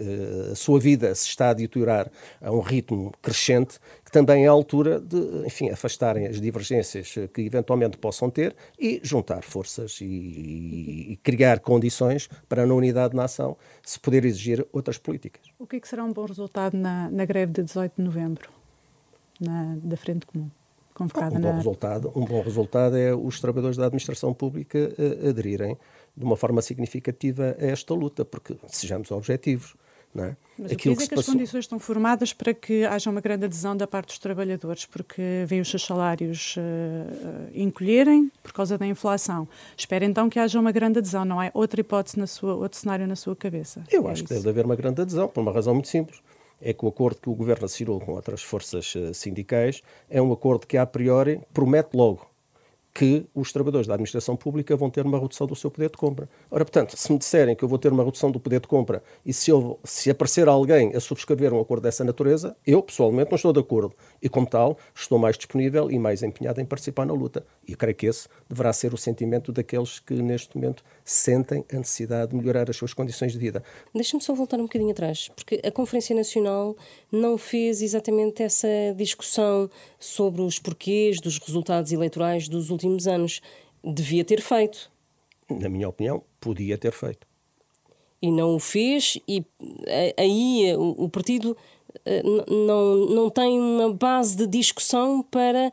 a 0.50 0.54
sua 0.54 0.80
vida 0.80 1.14
se 1.14 1.28
está 1.28 1.50
a 1.50 1.52
deteriorar 1.52 2.10
a 2.40 2.50
um 2.50 2.60
ritmo 2.60 3.12
crescente, 3.22 3.78
que 4.04 4.10
também 4.10 4.44
é 4.44 4.48
a 4.48 4.50
altura 4.50 5.00
de, 5.00 5.46
enfim, 5.46 5.70
afastarem 5.70 6.26
as 6.26 6.40
divergências 6.40 7.14
que 7.32 7.42
eventualmente 7.42 7.96
possam 7.96 8.30
ter 8.30 8.54
e 8.78 9.00
juntar 9.02 9.42
forças 9.42 10.00
e, 10.00 10.04
e, 10.04 11.12
e 11.12 11.16
criar 11.16 11.60
condições 11.60 12.28
para, 12.48 12.66
na 12.66 12.74
unidade 12.74 13.10
de 13.10 13.16
nação, 13.16 13.56
se 13.82 13.98
poder 13.98 14.24
exigir 14.24 14.66
outras 14.72 14.98
políticas. 14.98 15.42
O 15.58 15.66
que, 15.66 15.76
é 15.76 15.80
que 15.80 15.88
será 15.88 16.04
um 16.04 16.12
bom 16.12 16.26
resultado 16.26 16.76
na, 16.76 17.10
na 17.10 17.24
greve 17.24 17.52
de 17.52 17.62
18 17.62 17.94
de 17.96 18.02
novembro, 18.02 18.50
na, 19.40 19.76
da 19.82 19.96
Frente 19.96 20.26
Comum? 20.26 20.50
Convocada 20.94 21.36
um, 21.36 21.40
bom 21.40 21.48
na... 21.48 21.56
resultado, 21.56 22.12
um 22.14 22.24
bom 22.24 22.40
resultado 22.40 22.96
é 22.96 23.12
os 23.12 23.40
trabalhadores 23.40 23.76
da 23.76 23.86
administração 23.86 24.32
pública 24.32 24.78
uh, 24.78 25.28
aderirem 25.28 25.76
de 26.16 26.24
uma 26.24 26.36
forma 26.36 26.62
significativa 26.62 27.56
a 27.58 27.66
esta 27.66 27.92
luta, 27.92 28.24
porque 28.24 28.56
sejamos 28.68 29.10
objetivos. 29.10 29.74
É? 30.16 30.36
Mas 30.56 30.72
Aquilo 30.72 30.94
o 30.94 30.96
que 30.96 31.02
diz 31.02 31.06
é 31.06 31.08
que, 31.08 31.14
que 31.14 31.20
as 31.20 31.26
condições 31.26 31.64
estão 31.64 31.78
formadas 31.78 32.32
para 32.32 32.54
que 32.54 32.84
haja 32.84 33.10
uma 33.10 33.20
grande 33.20 33.46
adesão 33.46 33.76
da 33.76 33.86
parte 33.86 34.08
dos 34.08 34.18
trabalhadores, 34.18 34.86
porque 34.86 35.44
veem 35.46 35.60
os 35.60 35.68
seus 35.68 35.84
salários 35.84 36.54
uh, 36.56 37.50
encolherem 37.52 38.30
por 38.40 38.52
causa 38.52 38.78
da 38.78 38.86
inflação. 38.86 39.48
Espera 39.76 40.04
então 40.04 40.30
que 40.30 40.38
haja 40.38 40.60
uma 40.60 40.70
grande 40.70 41.00
adesão, 41.00 41.24
não 41.24 41.42
é 41.42 41.50
outra 41.52 41.80
hipótese, 41.80 42.18
na 42.18 42.28
sua, 42.28 42.54
outro 42.54 42.78
cenário 42.78 43.06
na 43.08 43.16
sua 43.16 43.34
cabeça? 43.34 43.82
Eu 43.90 44.06
é 44.06 44.12
acho 44.12 44.22
isso. 44.22 44.28
que 44.28 44.34
deve 44.34 44.48
haver 44.48 44.64
uma 44.64 44.76
grande 44.76 45.02
adesão, 45.02 45.26
por 45.26 45.40
uma 45.40 45.52
razão 45.52 45.74
muito 45.74 45.88
simples. 45.88 46.20
É 46.62 46.72
que 46.72 46.84
o 46.84 46.88
acordo 46.88 47.20
que 47.20 47.28
o 47.28 47.34
Governo 47.34 47.64
assinou 47.64 48.00
com 48.00 48.12
outras 48.12 48.40
forças 48.40 48.94
uh, 48.94 49.12
sindicais 49.12 49.82
é 50.08 50.22
um 50.22 50.32
acordo 50.32 50.64
que, 50.64 50.76
a 50.76 50.86
priori, 50.86 51.40
promete 51.52 51.90
logo 51.96 52.33
que 52.94 53.26
os 53.34 53.52
trabalhadores 53.52 53.88
da 53.88 53.94
administração 53.94 54.36
pública 54.36 54.76
vão 54.76 54.88
ter 54.88 55.04
uma 55.04 55.18
redução 55.18 55.48
do 55.48 55.56
seu 55.56 55.68
poder 55.68 55.90
de 55.90 55.96
compra. 55.96 56.28
Ora, 56.48 56.64
portanto, 56.64 56.96
se 56.96 57.12
me 57.12 57.18
disserem 57.18 57.56
que 57.56 57.64
eu 57.64 57.68
vou 57.68 57.76
ter 57.76 57.92
uma 57.92 58.04
redução 58.04 58.30
do 58.30 58.38
poder 58.38 58.60
de 58.60 58.68
compra 58.68 59.02
e 59.26 59.32
se, 59.32 59.50
eu, 59.50 59.80
se 59.82 60.10
aparecer 60.10 60.46
alguém 60.46 60.94
a 60.94 61.00
subscrever 61.00 61.52
um 61.52 61.60
acordo 61.60 61.82
dessa 61.82 62.04
natureza, 62.04 62.56
eu, 62.64 62.80
pessoalmente, 62.80 63.32
não 63.32 63.36
estou 63.36 63.52
de 63.52 63.58
acordo. 63.58 63.96
E, 64.22 64.28
como 64.28 64.46
tal, 64.46 64.78
estou 64.94 65.18
mais 65.18 65.36
disponível 65.36 65.90
e 65.90 65.98
mais 65.98 66.22
empenhado 66.22 66.60
em 66.60 66.64
participar 66.64 67.04
na 67.04 67.12
luta. 67.12 67.44
E 67.66 67.74
creio 67.74 67.96
que 67.96 68.06
esse 68.06 68.28
deverá 68.48 68.72
ser 68.72 68.94
o 68.94 68.96
sentimento 68.96 69.50
daqueles 69.50 69.98
que, 69.98 70.14
neste 70.14 70.56
momento, 70.56 70.84
sentem 71.04 71.64
a 71.72 71.76
necessidade 71.76 72.30
de 72.30 72.36
melhorar 72.36 72.70
as 72.70 72.76
suas 72.76 72.94
condições 72.94 73.32
de 73.32 73.38
vida. 73.38 73.64
Deixa-me 73.92 74.22
só 74.22 74.32
voltar 74.34 74.60
um 74.60 74.64
bocadinho 74.64 74.92
atrás, 74.92 75.32
porque 75.34 75.60
a 75.64 75.70
Conferência 75.72 76.14
Nacional 76.14 76.76
não 77.10 77.36
fez 77.36 77.82
exatamente 77.82 78.40
essa 78.40 78.68
discussão 78.96 79.68
sobre 79.98 80.42
os 80.42 80.60
porquês 80.60 81.20
dos 81.20 81.38
resultados 81.38 81.90
eleitorais 81.90 82.48
dos 82.48 82.70
últimos 82.70 82.83
últimos 82.84 83.06
anos. 83.06 83.40
Devia 83.82 84.24
ter 84.24 84.40
feito. 84.40 84.90
Na 85.50 85.68
minha 85.68 85.88
opinião, 85.88 86.22
podia 86.40 86.78
ter 86.78 86.92
feito. 86.92 87.26
E 88.20 88.30
não 88.30 88.54
o 88.54 88.58
fez, 88.58 89.18
e 89.28 89.44
aí 90.16 90.74
o, 90.76 91.04
o 91.04 91.08
partido 91.10 91.54
eh, 92.06 92.22
não, 92.48 93.06
não 93.06 93.30
tem 93.30 93.60
uma 93.60 93.92
base 93.92 94.36
de 94.36 94.46
discussão 94.46 95.22
para 95.22 95.70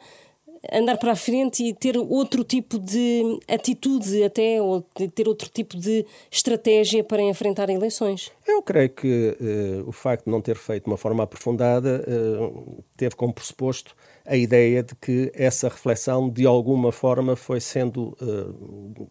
andar 0.71 0.97
para 0.97 1.13
a 1.13 1.15
frente 1.15 1.63
e 1.63 1.73
ter 1.73 1.97
outro 1.97 2.43
tipo 2.43 2.77
de 2.77 3.39
atitude 3.47 4.23
até, 4.23 4.61
ou 4.61 4.81
ter 5.15 5.27
outro 5.27 5.49
tipo 5.49 5.77
de 5.77 6.05
estratégia 6.29 7.03
para 7.03 7.21
enfrentar 7.21 7.69
eleições? 7.69 8.31
Eu 8.47 8.61
creio 8.61 8.89
que 8.89 9.37
uh, 9.39 9.89
o 9.89 9.91
facto 9.91 10.25
de 10.25 10.31
não 10.31 10.41
ter 10.41 10.57
feito 10.57 10.83
de 10.83 10.89
uma 10.89 10.97
forma 10.97 11.23
aprofundada 11.23 12.05
uh, 12.07 12.83
teve 12.95 13.15
como 13.15 13.33
pressuposto 13.33 13.95
a 14.31 14.37
ideia 14.37 14.81
de 14.81 14.95
que 14.95 15.29
essa 15.35 15.67
reflexão 15.67 16.29
de 16.29 16.45
alguma 16.45 16.89
forma 16.89 17.35
foi 17.35 17.59
sendo 17.59 18.15
uh, 18.21 19.09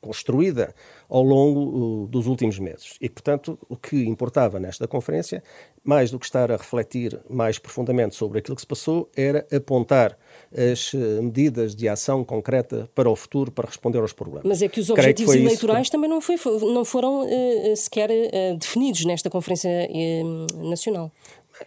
construída 0.00 0.74
ao 1.10 1.22
longo 1.22 2.04
uh, 2.04 2.06
dos 2.06 2.26
últimos 2.26 2.58
meses. 2.58 2.96
E, 2.98 3.08
portanto, 3.10 3.58
o 3.68 3.76
que 3.76 4.02
importava 4.04 4.58
nesta 4.58 4.88
conferência, 4.88 5.42
mais 5.84 6.10
do 6.10 6.18
que 6.18 6.24
estar 6.24 6.50
a 6.50 6.56
refletir 6.56 7.20
mais 7.28 7.58
profundamente 7.58 8.14
sobre 8.14 8.38
aquilo 8.38 8.56
que 8.56 8.62
se 8.62 8.66
passou, 8.66 9.10
era 9.14 9.46
apontar 9.54 10.16
as 10.50 10.94
uh, 10.94 11.22
medidas 11.22 11.76
de 11.76 11.86
ação 11.86 12.24
concreta 12.24 12.88
para 12.94 13.10
o 13.10 13.14
futuro 13.14 13.52
para 13.52 13.66
responder 13.66 13.98
aos 13.98 14.14
problemas. 14.14 14.44
Mas 14.48 14.62
é 14.62 14.68
que 14.68 14.80
os 14.80 14.88
objetivos 14.88 15.34
que 15.34 15.38
eleitorais 15.38 15.88
que... 15.88 15.92
também 15.92 16.08
não, 16.08 16.22
foi, 16.22 16.36
não 16.72 16.84
foram 16.86 17.26
uh, 17.26 17.76
sequer 17.76 18.08
definidos 18.58 19.04
nesta 19.04 19.28
Conferência 19.28 19.70
Nacional 20.56 21.12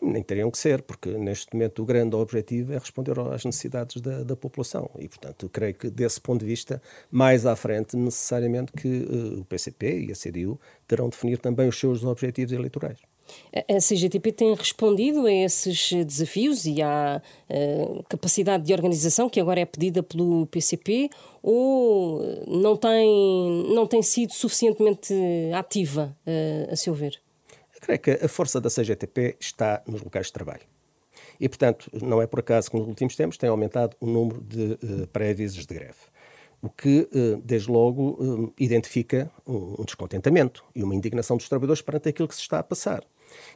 nem 0.01 0.23
teriam 0.23 0.49
que 0.51 0.57
ser, 0.57 0.81
porque 0.81 1.09
neste 1.09 1.53
momento 1.53 1.81
o 1.83 1.85
grande 1.85 2.15
objetivo 2.15 2.73
é 2.73 2.77
responder 2.77 3.19
às 3.19 3.45
necessidades 3.45 4.01
da, 4.01 4.23
da 4.23 4.35
população. 4.35 4.89
E, 4.99 5.07
portanto, 5.07 5.49
creio 5.49 5.73
que 5.73 5.89
desse 5.89 6.19
ponto 6.21 6.41
de 6.41 6.45
vista, 6.45 6.81
mais 7.11 7.45
à 7.45 7.55
frente, 7.55 7.95
necessariamente 7.95 8.71
que 8.71 8.87
uh, 8.87 9.41
o 9.41 9.45
PCP 9.45 10.07
e 10.07 10.11
a 10.11 10.15
CDU 10.15 10.59
terão 10.87 11.05
de 11.05 11.11
definir 11.11 11.37
também 11.37 11.67
os 11.67 11.79
seus 11.79 12.03
objetivos 12.03 12.51
eleitorais. 12.51 12.99
A 13.67 13.79
CGTP 13.79 14.31
tem 14.31 14.53
respondido 14.53 15.25
a 15.25 15.33
esses 15.33 15.91
desafios 16.05 16.65
e 16.65 16.81
à 16.81 17.21
uh, 17.49 18.03
capacidade 18.07 18.63
de 18.63 18.73
organização 18.73 19.29
que 19.29 19.39
agora 19.39 19.59
é 19.59 19.65
pedida 19.65 20.03
pelo 20.03 20.45
PCP 20.47 21.09
ou 21.41 22.21
não 22.47 22.77
tem, 22.77 23.73
não 23.73 23.87
tem 23.87 24.03
sido 24.03 24.31
suficientemente 24.31 25.13
ativa, 25.53 26.15
uh, 26.27 26.71
a 26.71 26.75
seu 26.75 26.93
ver? 26.93 27.19
Que 27.97 28.11
a 28.11 28.27
força 28.27 28.59
da 28.59 28.69
CGTP 28.69 29.37
está 29.39 29.81
nos 29.87 30.01
locais 30.01 30.27
de 30.27 30.33
trabalho. 30.33 30.63
E, 31.39 31.49
portanto, 31.49 31.89
não 31.93 32.21
é 32.21 32.27
por 32.27 32.39
acaso 32.39 32.69
que 32.71 32.77
nos 32.77 32.87
últimos 32.87 33.15
tempos 33.15 33.37
tem 33.37 33.49
aumentado 33.49 33.95
o 33.99 34.05
número 34.05 34.41
de 34.41 34.73
uh, 34.73 35.07
pré-avisos 35.07 35.65
de 35.65 35.73
greve. 35.73 35.95
O 36.61 36.69
que, 36.69 37.09
uh, 37.13 37.37
desde 37.43 37.69
logo, 37.69 38.11
uh, 38.19 38.53
identifica 38.59 39.29
um, 39.45 39.75
um 39.79 39.85
descontentamento 39.85 40.63
e 40.73 40.83
uma 40.83 40.95
indignação 40.95 41.37
dos 41.37 41.49
trabalhadores 41.49 41.81
perante 41.81 42.09
aquilo 42.09 42.27
que 42.27 42.35
se 42.35 42.41
está 42.41 42.59
a 42.59 42.63
passar. 42.63 43.03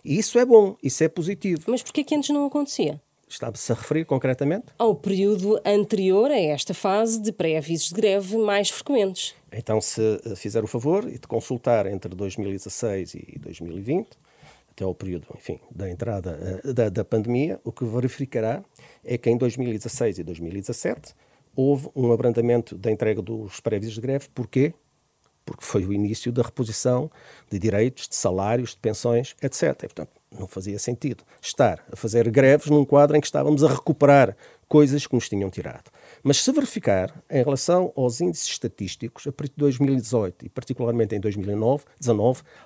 E 0.03 0.17
isso 0.17 0.38
é 0.38 0.45
bom, 0.45 0.75
isso 0.83 1.03
é 1.03 1.07
positivo. 1.07 1.63
Mas 1.67 1.81
porquê 1.81 2.03
que 2.03 2.15
antes 2.15 2.29
não 2.29 2.45
acontecia? 2.45 3.01
Estava-se 3.29 3.71
a 3.71 3.75
referir 3.75 4.05
concretamente? 4.05 4.65
Ao 4.77 4.95
período 4.95 5.62
anterior 5.63 6.31
a 6.31 6.39
esta 6.39 6.74
fase 6.74 7.21
de 7.21 7.31
pré-avisos 7.31 7.89
de 7.89 7.93
greve 7.93 8.38
mais 8.38 8.71
frequentes. 8.71 9.36
Então, 9.53 9.79
se 9.79 10.19
fizer 10.36 10.63
o 10.63 10.67
favor 10.67 11.07
e 11.07 11.19
de 11.19 11.27
consultar 11.27 11.86
entre 11.86 12.15
2016 12.15 13.13
e 13.13 13.39
2020, 13.39 14.09
até 14.71 14.83
ao 14.83 14.95
período, 14.95 15.27
enfim, 15.36 15.59
da 15.69 15.89
entrada 15.89 16.62
eh, 16.63 16.74
da, 16.74 16.89
da 16.89 17.05
pandemia, 17.05 17.59
o 17.63 17.71
que 17.71 17.86
verificará 17.86 18.63
é 19.05 19.17
que 19.17 19.29
em 19.29 19.38
2016 19.38 20.19
e 20.19 20.24
2017 20.24 21.13
houve 21.55 21.89
um 21.95 22.12
abrandamento 22.12 22.75
da 22.75 22.89
entrega 22.89 23.21
dos 23.21 23.59
pré-avisos 23.59 23.95
de 23.95 24.01
greve. 24.01 24.27
Porquê? 24.33 24.74
Porque 25.50 25.65
foi 25.65 25.86
o 25.86 25.91
início 25.91 26.32
da 26.32 26.44
reposição 26.44 27.10
de 27.50 27.58
direitos, 27.58 28.08
de 28.08 28.15
salários, 28.15 28.72
de 28.72 28.77
pensões, 28.77 29.36
etc. 29.41 29.63
E, 29.63 29.74
portanto, 29.88 30.12
não 30.38 30.48
fazia 30.48 30.77
sentido 30.77 31.24
estar 31.41 31.84
a 31.91 31.96
fazer 31.96 32.29
greves 32.29 32.68
num 32.68 32.86
quadro 32.86 33.18
em 33.18 33.22
que 33.22 33.27
estávamos 33.27 33.63
a 33.63 33.68
recuperar 33.68 34.36
coisas 34.68 35.08
que 35.08 35.15
nos 35.15 35.27
tinham 35.27 35.50
tirado. 35.50 35.91
Mas 36.24 36.44
se 36.44 36.52
verificar, 36.52 37.24
em 37.30 37.44
relação 37.44 37.94
aos 37.96 38.20
índices 38.20 38.50
estatísticos, 38.50 39.26
a 39.28 39.32
partir 39.32 39.54
de 39.54 39.60
2018 39.60 40.46
e 40.46 40.50
particularmente 40.50 41.16
em 41.16 41.20
2019, 41.20 41.86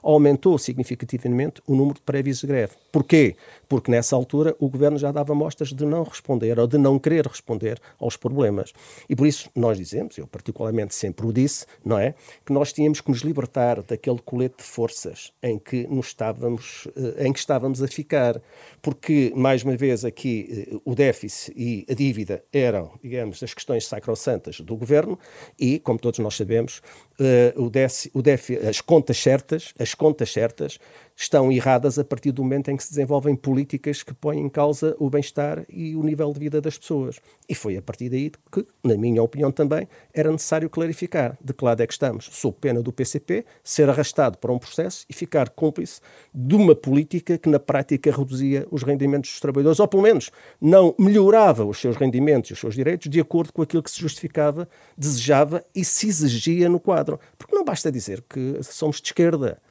aumentou 0.02 0.58
significativamente 0.58 1.62
o 1.68 1.76
número 1.76 1.96
de 1.96 2.02
prévios 2.02 2.40
de 2.40 2.48
greve. 2.48 2.74
Porquê? 2.92 3.36
Porque 3.68 3.92
nessa 3.92 4.16
altura 4.16 4.56
o 4.60 4.68
governo 4.68 4.98
já 4.98 5.12
dava 5.12 5.36
mostras 5.36 5.70
de 5.70 5.86
não 5.86 6.04
responder 6.04 6.60
ou 6.60 6.68
de 6.68 6.78
não 6.78 6.98
querer 6.98 7.26
responder 7.28 7.80
aos 8.00 8.18
problemas. 8.18 8.74
E 9.08 9.16
por 9.16 9.28
isso 9.28 9.50
nós 9.56 9.78
dizemos, 9.78 10.18
eu 10.18 10.26
particularmente 10.26 10.96
sempre 10.96 11.26
o 11.26 11.34
disse, 11.34 11.66
não 11.86 11.98
é? 11.98 12.16
Que 12.46 12.54
nós 12.54 12.74
tínhamos 12.74 13.02
que 13.02 13.10
nos 13.10 13.22
libertar 13.22 13.82
daquele 13.84 14.20
colete 14.20 14.58
de 14.58 14.64
forças 14.64 15.32
em 15.42 15.60
que 15.60 15.88
nos 15.88 16.08
estávamos, 16.08 16.88
eh, 16.96 17.28
em 17.28 17.34
que 17.34 17.40
estávamos 17.40 17.82
a 17.84 17.88
ficar. 17.88 18.42
Porque, 18.82 19.32
mais 19.36 19.64
uma 19.64 19.76
vez, 19.76 20.04
aqui 20.04 20.68
eh, 20.72 20.78
o 20.84 20.96
déficit 20.96 21.54
e 21.56 21.86
a 21.90 21.94
dívida 21.94 22.44
eram, 22.52 22.92
digamos, 23.02 23.43
as 23.44 23.54
questões 23.54 23.86
sacrossantas 23.86 24.60
do 24.60 24.76
governo 24.76 25.18
e, 25.60 25.80
como 25.80 26.00
todos 26.00 26.20
nós 26.20 26.36
sabemos, 26.36 26.82
uh, 27.20 27.62
o 27.62 27.72
o 28.13 28.70
as 28.70 28.82
contas 28.82 29.17
certas, 29.17 29.74
as 29.79 29.93
contas 29.93 30.32
certas 30.32 30.79
estão 31.15 31.51
erradas 31.51 32.00
a 32.00 32.03
partir 32.03 32.32
do 32.32 32.43
momento 32.43 32.70
em 32.70 32.77
que 32.77 32.84
se 32.84 32.89
desenvolvem 32.89 33.36
políticas 33.36 34.01
que 34.01 34.13
põem 34.13 34.39
em 34.39 34.50
causa 34.50 34.96
o 35.00 35.10
bem-estar 35.10 35.63
e 35.70 35.96
o 35.96 36.03
nível 36.03 36.32
de 36.34 36.39
vida 36.39 36.60
das 36.60 36.77
pessoas. 36.77 37.20
E 37.48 37.53
foi 37.53 37.77
a 37.77 37.82
partir 37.82 38.10
daí 38.10 38.32
que, 38.51 38.65
na 38.84 38.98
minha 38.98 39.22
opinião 39.22 39.51
também, 39.51 39.88
era 40.13 40.32
necessário 40.32 40.70
clarificar 40.70 41.38
de 41.43 41.53
que 41.53 41.63
lado 41.63 41.82
é 41.82 41.88
que 41.88 41.93
estamos, 41.93 42.29
sob 42.32 42.58
pena 42.60 42.82
do 42.82 42.91
PCP, 42.91 43.46
ser 43.63 43.89
arrastado 43.89 44.38
para 44.38 44.51
um 44.51 44.58
processo 44.58 45.05
e 45.10 45.13
ficar 45.13 45.50
cúmplice 45.50 46.01
de 46.34 46.55
uma 46.55 46.75
política 46.75 47.38
que 47.38 47.50
na 47.50 47.60
prática 47.60 48.12
reduzia 48.12 48.67
os 48.72 48.84
rendimentos 48.84 49.29
dos 49.29 49.39
trabalhadores, 49.39 49.79
ou 49.79 49.88
pelo 49.88 50.03
menos 50.03 50.32
não 50.60 50.96
melhorava 50.98 51.63
os 51.63 51.79
seus 51.79 51.96
rendimentos 51.96 52.50
e 52.50 52.53
os 52.53 52.60
seus 52.60 52.75
direitos 52.75 53.10
de 53.10 53.20
acordo 53.20 53.53
com 53.53 53.62
aquilo 53.62 53.84
que 53.84 53.91
se 53.91 54.00
justificava, 54.00 54.67
desejava 54.98 55.63
e 55.75 55.86
se 55.86 56.08
exigia 56.08 56.67
no 56.70 56.79
quadro. 56.79 57.03
Porque 57.38 57.56
não 57.56 57.64
basta 57.64 57.92
dizer 57.92 58.24
que 58.28 58.60
somos 58.64 59.02
de 59.02 59.08
esquerda 59.08 59.62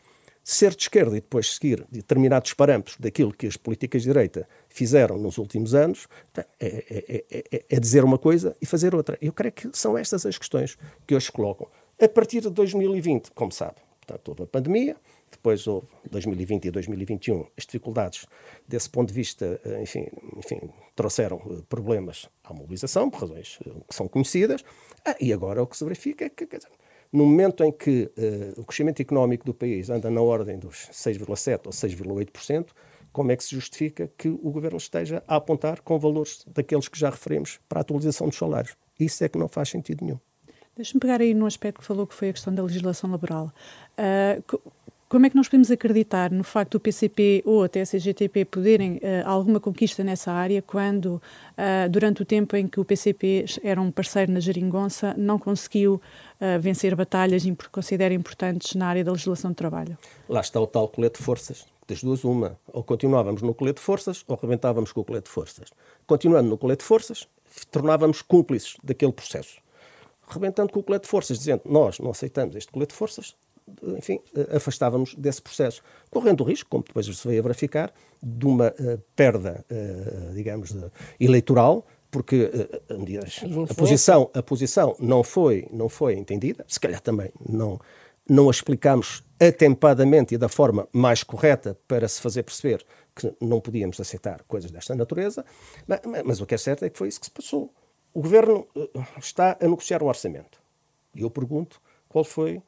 ser 0.44 0.74
de 0.74 0.82
esquerda 0.82 1.16
e 1.16 1.20
depois 1.20 1.54
seguir 1.54 1.86
determinados 1.90 2.52
parâmetros 2.52 2.96
daquilo 2.98 3.32
que 3.32 3.46
as 3.46 3.56
políticas 3.56 4.02
de 4.02 4.08
direita 4.08 4.48
fizeram 4.68 5.16
nos 5.16 5.38
últimos 5.38 5.74
anos, 5.74 6.08
é, 6.36 6.44
é, 6.60 7.24
é, 7.30 7.64
é, 7.70 7.80
dizer 7.80 8.04
uma 8.04 8.18
coisa 8.18 8.56
e 8.60 8.66
fazer 8.66 8.94
outra. 8.94 9.16
Eu 9.20 9.32
creio 9.32 9.52
que 9.52 9.70
são 9.72 9.96
estas 9.96 10.26
as 10.26 10.36
questões 10.36 10.76
que 11.06 11.14
hoje 11.14 11.26
se 11.26 11.32
colocam. 11.32 11.68
A 12.00 12.08
partir 12.08 12.40
de 12.40 12.50
2020, 12.50 13.30
como 13.32 13.52
sabe, 13.52 13.76
portanto, 14.04 14.28
houve 14.28 14.42
a 14.42 14.46
pandemia, 14.46 14.96
depois 15.30 15.66
houve 15.66 15.86
2020 16.10 16.64
e 16.66 16.70
2021 16.70 17.46
as 17.56 17.64
dificuldades 17.64 18.26
desse 18.66 18.90
ponto 18.90 19.08
de 19.08 19.14
vista, 19.14 19.60
enfim, 19.80 20.08
enfim 20.36 20.60
trouxeram 20.96 21.38
problemas 21.68 22.28
à 22.44 22.52
mobilização, 22.52 23.08
por 23.08 23.20
razões 23.20 23.58
que 23.88 23.94
são 23.94 24.08
conhecidas, 24.08 24.64
ah, 25.04 25.16
e 25.20 25.32
agora 25.32 25.62
o 25.62 25.66
que 25.66 25.76
se 25.76 25.84
verifica 25.84 26.24
é 26.24 26.28
que, 26.28 26.44
dizer, 26.44 26.68
no 27.12 27.26
momento 27.26 27.62
em 27.62 27.70
que 27.70 28.10
uh, 28.16 28.60
o 28.60 28.64
crescimento 28.64 29.00
económico 29.00 29.44
do 29.44 29.52
país 29.52 29.90
anda 29.90 30.10
na 30.10 30.22
ordem 30.22 30.58
dos 30.58 30.88
6,7% 30.90 31.66
ou 31.66 31.72
6,8%, 31.72 32.68
como 33.12 33.30
é 33.30 33.36
que 33.36 33.44
se 33.44 33.54
justifica 33.54 34.10
que 34.16 34.28
o 34.28 34.50
governo 34.50 34.78
esteja 34.78 35.22
a 35.28 35.36
apontar 35.36 35.82
com 35.82 35.98
valores 35.98 36.44
daqueles 36.46 36.88
que 36.88 36.98
já 36.98 37.10
referimos 37.10 37.60
para 37.68 37.80
a 37.80 37.82
atualização 37.82 38.28
dos 38.28 38.38
salários? 38.38 38.74
Isso 38.98 39.22
é 39.22 39.28
que 39.28 39.38
não 39.38 39.48
faz 39.48 39.68
sentido 39.68 40.04
nenhum. 40.04 40.18
Deixe-me 40.74 41.00
pegar 41.00 41.20
aí 41.20 41.34
no 41.34 41.44
aspecto 41.44 41.80
que 41.80 41.84
falou 41.84 42.06
que 42.06 42.14
foi 42.14 42.30
a 42.30 42.32
questão 42.32 42.54
da 42.54 42.62
legislação 42.62 43.10
laboral. 43.10 43.52
Uh, 43.98 44.72
como 45.12 45.26
é 45.26 45.28
que 45.28 45.36
nós 45.36 45.46
podemos 45.46 45.70
acreditar 45.70 46.30
no 46.30 46.42
facto 46.42 46.72
do 46.72 46.80
PCP 46.80 47.42
ou 47.44 47.62
até 47.62 47.82
a 47.82 47.84
CGTP 47.84 48.46
poderem 48.46 48.94
uh, 48.94 49.26
alguma 49.26 49.60
conquista 49.60 50.02
nessa 50.02 50.32
área 50.32 50.62
quando, 50.62 51.16
uh, 51.16 51.90
durante 51.90 52.22
o 52.22 52.24
tempo 52.24 52.56
em 52.56 52.66
que 52.66 52.80
o 52.80 52.84
PCP 52.84 53.44
era 53.62 53.78
um 53.78 53.90
parceiro 53.90 54.32
na 54.32 54.40
geringonça, 54.40 55.14
não 55.18 55.38
conseguiu 55.38 55.96
uh, 56.40 56.58
vencer 56.58 56.96
batalhas 56.96 57.42
que 57.42 57.68
considera 57.70 58.14
importantes 58.14 58.74
na 58.74 58.86
área 58.86 59.04
da 59.04 59.12
legislação 59.12 59.50
de 59.50 59.56
trabalho? 59.56 59.98
Lá 60.30 60.40
está 60.40 60.58
o 60.58 60.66
tal 60.66 60.88
colete 60.88 61.18
de 61.18 61.24
forças. 61.26 61.66
Das 61.86 62.02
duas, 62.02 62.24
uma. 62.24 62.58
Ou 62.72 62.82
continuávamos 62.82 63.42
no 63.42 63.52
colete 63.52 63.80
de 63.80 63.84
forças 63.84 64.24
ou 64.26 64.38
rebentávamos 64.40 64.92
com 64.92 65.02
o 65.02 65.04
colete 65.04 65.26
de 65.26 65.30
forças. 65.30 65.68
Continuando 66.06 66.48
no 66.48 66.56
colete 66.56 66.80
de 66.80 66.86
forças, 66.86 67.28
tornávamos 67.70 68.22
cúmplices 68.22 68.78
daquele 68.82 69.12
processo. 69.12 69.60
Rebentando 70.26 70.72
com 70.72 70.80
o 70.80 70.82
colete 70.82 71.04
de 71.04 71.10
forças, 71.10 71.36
dizendo 71.38 71.60
nós 71.66 71.98
não 71.98 72.12
aceitamos 72.12 72.56
este 72.56 72.72
colete 72.72 72.92
de 72.92 72.96
forças, 72.96 73.36
enfim, 73.96 74.20
afastávamos 74.54 75.14
desse 75.14 75.40
processo, 75.40 75.82
correndo 76.10 76.42
o 76.42 76.44
risco, 76.44 76.68
como 76.68 76.84
depois 76.84 77.06
se 77.06 77.28
veio 77.28 77.40
a 77.40 77.42
verificar, 77.42 77.92
de 78.22 78.46
uma 78.46 78.68
uh, 78.68 79.02
perda, 79.16 79.64
uh, 79.70 80.34
digamos, 80.34 80.74
eleitoral, 81.18 81.86
porque 82.10 82.44
uh, 82.44 83.66
a 83.70 83.74
posição, 83.74 84.30
a 84.34 84.42
posição 84.42 84.96
não 84.98 85.22
foi, 85.22 85.66
não 85.72 85.88
foi 85.88 86.14
entendida, 86.14 86.64
se 86.68 86.78
calhar 86.78 87.00
também 87.00 87.30
não, 87.48 87.80
não 88.28 88.48
a 88.48 88.50
explicámos 88.50 89.24
atempadamente 89.40 90.34
e 90.34 90.38
da 90.38 90.48
forma 90.48 90.86
mais 90.92 91.22
correta 91.22 91.76
para 91.88 92.06
se 92.06 92.20
fazer 92.20 92.42
perceber 92.42 92.84
que 93.14 93.32
não 93.40 93.60
podíamos 93.60 93.98
aceitar 94.00 94.42
coisas 94.44 94.70
desta 94.70 94.94
natureza, 94.94 95.44
mas, 95.86 96.00
mas 96.24 96.40
o 96.40 96.46
que 96.46 96.54
é 96.54 96.58
certo 96.58 96.84
é 96.84 96.90
que 96.90 96.98
foi 96.98 97.08
isso 97.08 97.20
que 97.20 97.26
se 97.26 97.32
passou. 97.32 97.72
O 98.14 98.20
governo 98.20 98.66
está 99.18 99.56
a 99.60 99.66
negociar 99.66 100.02
um 100.02 100.06
orçamento. 100.06 100.60
E 101.14 101.22
eu 101.22 101.30
pergunto 101.30 101.80
qual 102.08 102.24
foi 102.24 102.62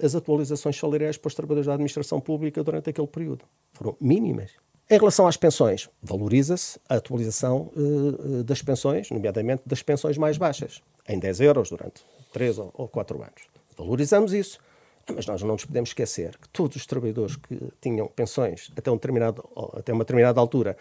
as 0.00 0.14
atualizações 0.14 0.76
salariais 0.76 1.16
para 1.16 1.28
os 1.28 1.34
trabalhadores 1.34 1.66
da 1.66 1.74
administração 1.74 2.20
pública 2.20 2.62
durante 2.62 2.90
aquele 2.90 3.06
período. 3.06 3.44
Foram 3.72 3.96
mínimas. 4.00 4.52
Em 4.90 4.98
relação 4.98 5.26
às 5.26 5.36
pensões, 5.36 5.88
valoriza-se 6.02 6.78
a 6.88 6.96
atualização 6.96 7.70
uh, 7.74 8.44
das 8.44 8.60
pensões, 8.60 9.10
nomeadamente 9.10 9.62
das 9.64 9.82
pensões 9.82 10.18
mais 10.18 10.36
baixas, 10.36 10.82
em 11.08 11.18
10 11.18 11.40
euros 11.40 11.70
durante 11.70 12.04
3 12.32 12.58
ou 12.58 12.88
4 12.88 13.16
anos. 13.22 13.48
Valorizamos 13.76 14.32
isso. 14.32 14.58
Mas 15.12 15.26
nós 15.26 15.42
não 15.42 15.52
nos 15.52 15.64
podemos 15.64 15.90
esquecer 15.90 16.36
que 16.38 16.48
todos 16.48 16.76
os 16.76 16.86
trabalhadores 16.86 17.36
que 17.36 17.58
tinham 17.80 18.06
pensões 18.06 18.70
até, 18.76 18.90
um 18.90 18.94
determinado, 18.94 19.44
até 19.74 19.92
uma 19.92 20.04
determinada 20.04 20.40
altura 20.40 20.76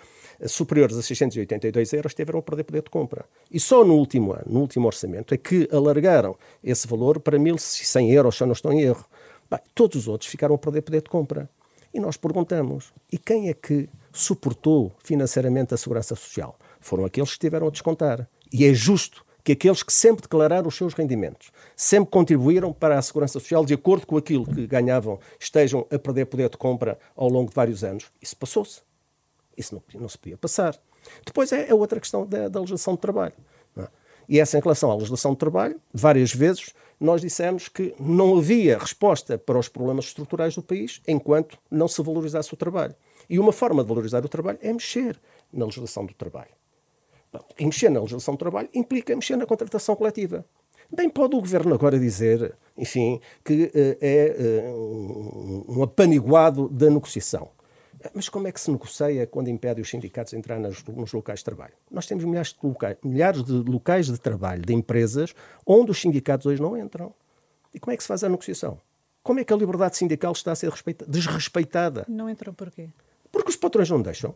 superiores 0.47 0.97
a 0.97 1.01
682 1.01 1.93
euros 1.93 2.13
tiveram 2.13 2.39
a 2.39 2.41
perder 2.41 2.63
poder 2.63 2.83
de 2.83 2.89
compra. 2.89 3.25
E 3.51 3.59
só 3.59 3.83
no 3.83 3.95
último 3.95 4.31
ano, 4.31 4.45
no 4.47 4.59
último 4.61 4.87
orçamento, 4.87 5.33
é 5.33 5.37
que 5.37 5.67
alargaram 5.71 6.37
esse 6.63 6.87
valor 6.87 7.19
para 7.19 7.37
1.100 7.37 8.11
euros, 8.11 8.37
se 8.37 8.43
eu 8.43 8.47
não 8.47 8.53
estou 8.53 8.71
em 8.71 8.81
erro. 8.81 9.05
Bem, 9.49 9.59
todos 9.75 9.97
os 9.97 10.07
outros 10.07 10.29
ficaram 10.29 10.55
a 10.55 10.57
perder 10.57 10.81
poder 10.83 11.01
de 11.01 11.09
compra. 11.09 11.49
E 11.93 11.99
nós 11.99 12.17
perguntamos: 12.17 12.93
e 13.11 13.17
quem 13.17 13.49
é 13.49 13.53
que 13.53 13.89
suportou 14.11 14.91
financeiramente 15.03 15.73
a 15.73 15.77
segurança 15.77 16.15
social? 16.15 16.57
Foram 16.79 17.05
aqueles 17.05 17.33
que 17.33 17.39
tiveram 17.39 17.67
a 17.67 17.71
descontar. 17.71 18.27
E 18.51 18.65
é 18.65 18.73
justo 18.73 19.25
que 19.43 19.51
aqueles 19.51 19.83
que 19.83 19.91
sempre 19.91 20.21
declararam 20.21 20.67
os 20.67 20.75
seus 20.75 20.93
rendimentos, 20.93 21.51
sempre 21.75 22.09
contribuíram 22.09 22.71
para 22.71 22.97
a 22.97 23.01
segurança 23.01 23.33
social 23.33 23.65
de 23.65 23.73
acordo 23.73 24.07
com 24.07 24.15
aquilo 24.15 24.45
que 24.45 24.65
ganhavam, 24.65 25.19
estejam 25.39 25.85
a 25.91 25.99
perder 25.99 26.25
poder 26.25 26.49
de 26.49 26.57
compra 26.57 26.97
ao 27.15 27.27
longo 27.27 27.49
de 27.49 27.55
vários 27.55 27.83
anos. 27.83 28.05
Isso 28.21 28.37
passou-se. 28.37 28.81
Isso 29.57 29.75
não, 29.75 30.01
não, 30.01 30.09
se 30.09 30.17
podia 30.17 30.37
passar. 30.37 30.79
Depois 31.25 31.51
é, 31.51 31.69
é 31.69 31.73
outra 31.73 31.99
questão 31.99 32.25
da, 32.25 32.47
da 32.47 32.59
legislação 32.59 32.95
de 32.95 33.01
trabalho. 33.01 33.33
É? 33.77 33.87
E 34.29 34.39
essa, 34.39 34.57
em 34.57 34.61
relação 34.61 34.89
à 34.89 34.95
legislação 34.95 35.31
de 35.31 35.37
trabalho, 35.37 35.79
várias 35.93 36.33
vezes 36.33 36.73
nós 36.99 37.21
dissemos 37.21 37.67
que 37.67 37.93
não 37.99 38.37
havia 38.37 38.77
resposta 38.77 39.37
para 39.37 39.59
os 39.59 39.67
problemas 39.67 40.05
estruturais 40.05 40.55
do 40.55 40.63
país 40.63 41.01
enquanto 41.05 41.57
não 41.69 41.87
se 41.87 42.01
valorizasse 42.01 42.53
o 42.53 42.57
trabalho. 42.57 42.95
E 43.29 43.37
uma 43.37 43.51
forma 43.51 43.83
de 43.83 43.89
valorizar 43.89 44.23
o 44.25 44.29
trabalho 44.29 44.59
é 44.61 44.71
mexer 44.71 45.19
na 45.51 45.65
legislação 45.65 46.05
do 46.05 46.13
trabalho. 46.13 46.51
Mexer 47.59 47.89
na 47.89 47.99
legislação 47.99 48.35
do 48.35 48.37
trabalho 48.37 48.69
implica 48.73 49.15
mexer 49.15 49.35
na 49.35 49.45
contratação 49.45 49.95
coletiva. 49.95 50.45
Bem 50.91 51.09
pode 51.09 51.35
o 51.35 51.39
governo 51.39 51.73
agora 51.73 51.97
dizer, 51.97 52.55
enfim, 52.77 53.19
que 53.43 53.63
uh, 53.63 53.97
é 54.01 54.35
uh, 54.37 55.65
um 55.67 55.83
apaniguado 55.83 56.69
da 56.69 56.89
negociação. 56.89 57.49
Mas 58.13 58.27
como 58.27 58.47
é 58.47 58.51
que 58.51 58.59
se 58.59 58.69
negocia 58.69 59.25
quando 59.25 59.47
impede 59.47 59.81
os 59.81 59.89
sindicatos 59.89 60.33
entrar 60.33 60.59
nos, 60.59 60.83
nos 60.83 61.13
locais 61.13 61.39
de 61.39 61.45
trabalho? 61.45 61.73
Nós 61.89 62.05
temos 62.05 62.23
milhares 62.25 62.49
de, 62.49 62.67
locais, 62.67 62.97
milhares 63.03 63.43
de 63.43 63.53
locais 63.53 64.07
de 64.07 64.19
trabalho, 64.19 64.61
de 64.61 64.73
empresas, 64.73 65.33
onde 65.65 65.91
os 65.91 66.01
sindicatos 66.01 66.45
hoje 66.45 66.61
não 66.61 66.77
entram. 66.77 67.13
E 67.73 67.79
como 67.79 67.93
é 67.93 67.97
que 67.97 68.03
se 68.03 68.07
faz 68.07 68.23
a 68.23 68.29
negociação? 68.29 68.79
Como 69.23 69.39
é 69.39 69.43
que 69.43 69.53
a 69.53 69.55
liberdade 69.55 69.95
sindical 69.95 70.33
está 70.33 70.51
a 70.51 70.55
ser 70.55 70.71
desrespeitada? 71.07 72.05
Não 72.09 72.29
entram 72.29 72.53
porquê? 72.53 72.89
Porque 73.31 73.49
os 73.49 73.55
patrões 73.55 73.89
não 73.89 74.01
deixam. 74.01 74.35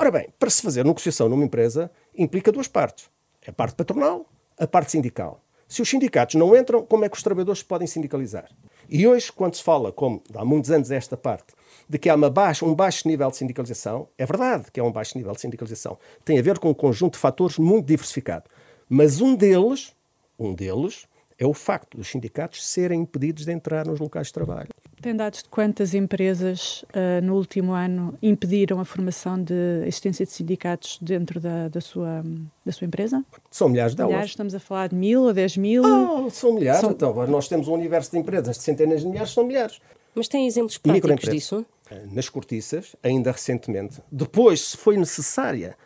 Ora 0.00 0.10
bem, 0.10 0.28
para 0.38 0.48
se 0.48 0.62
fazer 0.62 0.82
negociação 0.82 1.28
numa 1.28 1.44
empresa, 1.44 1.90
implica 2.16 2.50
duas 2.50 2.66
partes. 2.66 3.10
A 3.46 3.52
parte 3.52 3.74
patronal, 3.74 4.24
a 4.58 4.66
parte 4.66 4.92
sindical. 4.92 5.44
Se 5.68 5.82
os 5.82 5.90
sindicatos 5.90 6.36
não 6.36 6.56
entram, 6.56 6.86
como 6.86 7.04
é 7.04 7.08
que 7.10 7.18
os 7.18 7.22
trabalhadores 7.22 7.62
podem 7.62 7.86
sindicalizar? 7.86 8.48
E 8.88 9.06
hoje, 9.06 9.30
quando 9.30 9.56
se 9.56 9.62
fala, 9.62 9.92
como 9.92 10.22
há 10.34 10.42
muitos 10.42 10.70
anos 10.70 10.90
esta 10.90 11.18
parte, 11.18 11.52
de 11.86 11.98
que 11.98 12.08
há 12.08 12.14
uma 12.14 12.30
baixa, 12.30 12.64
um 12.64 12.74
baixo 12.74 13.06
nível 13.06 13.30
de 13.30 13.36
sindicalização, 13.36 14.08
é 14.16 14.24
verdade 14.24 14.72
que 14.72 14.80
é 14.80 14.82
um 14.82 14.90
baixo 14.90 15.18
nível 15.18 15.34
de 15.34 15.42
sindicalização. 15.42 15.98
Tem 16.24 16.38
a 16.38 16.42
ver 16.42 16.58
com 16.58 16.70
um 16.70 16.74
conjunto 16.74 17.12
de 17.12 17.18
fatores 17.18 17.58
muito 17.58 17.84
diversificado. 17.84 18.44
Mas 18.88 19.20
um 19.20 19.36
deles, 19.36 19.94
um 20.38 20.54
deles, 20.54 21.06
é 21.38 21.44
o 21.44 21.52
facto 21.52 21.98
dos 21.98 22.08
sindicatos 22.08 22.66
serem 22.66 23.02
impedidos 23.02 23.44
de 23.44 23.52
entrar 23.52 23.86
nos 23.86 24.00
locais 24.00 24.28
de 24.28 24.32
trabalho. 24.32 24.70
Tem 25.00 25.16
dados 25.16 25.42
de 25.42 25.48
quantas 25.48 25.94
empresas 25.94 26.84
uh, 26.88 27.24
no 27.24 27.36
último 27.36 27.72
ano 27.72 28.18
impediram 28.22 28.78
a 28.80 28.84
formação 28.84 29.42
de 29.42 29.54
existência 29.86 30.26
de 30.26 30.32
sindicatos 30.32 30.98
dentro 31.00 31.40
da, 31.40 31.68
da, 31.68 31.80
sua, 31.80 32.22
da 32.64 32.70
sua 32.70 32.86
empresa? 32.86 33.24
São 33.50 33.70
milhares 33.70 33.94
delas. 33.94 34.10
Milhares, 34.10 34.30
estamos 34.30 34.54
a 34.54 34.60
falar 34.60 34.88
de 34.88 34.94
mil 34.94 35.22
ou 35.22 35.32
dez 35.32 35.56
mil? 35.56 35.82
Oh, 35.82 36.28
são 36.28 36.54
milhares. 36.54 36.82
São... 36.82 36.90
Então, 36.90 37.26
nós 37.26 37.48
temos 37.48 37.66
um 37.66 37.72
universo 37.72 38.10
de 38.10 38.18
empresas 38.18 38.58
de 38.58 38.62
centenas 38.62 39.00
de 39.00 39.06
milhares, 39.06 39.30
são 39.30 39.44
milhares. 39.44 39.80
Mas 40.14 40.28
tem 40.28 40.46
exemplos 40.46 40.76
práticos 40.76 41.30
disso? 41.30 41.64
Eh, 41.90 42.02
nas 42.12 42.28
cortiças, 42.28 42.94
ainda 43.02 43.32
recentemente, 43.32 44.02
depois, 44.12 44.60
se 44.60 44.76
foi 44.76 44.96
necessária 44.98 45.76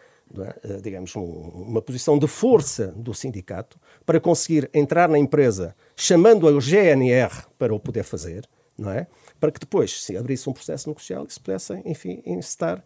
é? 0.64 0.81
digamos, 0.81 1.14
um, 1.14 1.22
uma 1.22 1.81
posição 1.81 2.18
de 2.18 2.27
força 2.27 2.88
do 2.96 3.14
sindicato 3.14 3.79
para 4.05 4.18
conseguir 4.18 4.68
entrar 4.74 5.09
na 5.09 5.18
empresa 5.18 5.77
chamando 5.94 6.48
ao 6.48 6.59
GNR 6.61 7.44
para 7.57 7.72
o 7.72 7.79
poder 7.79 8.03
fazer, 8.03 8.44
não 8.77 8.91
é? 8.91 9.07
para 9.39 9.53
que 9.53 9.61
depois 9.61 10.03
se 10.03 10.17
abrisse 10.17 10.49
um 10.49 10.53
processo 10.53 10.89
negocial 10.89 11.27
e 11.27 11.33
se 11.33 11.41
pudessem, 11.41 11.83
enfim, 11.85 12.23
encetar 12.25 12.79
uh, 12.79 12.85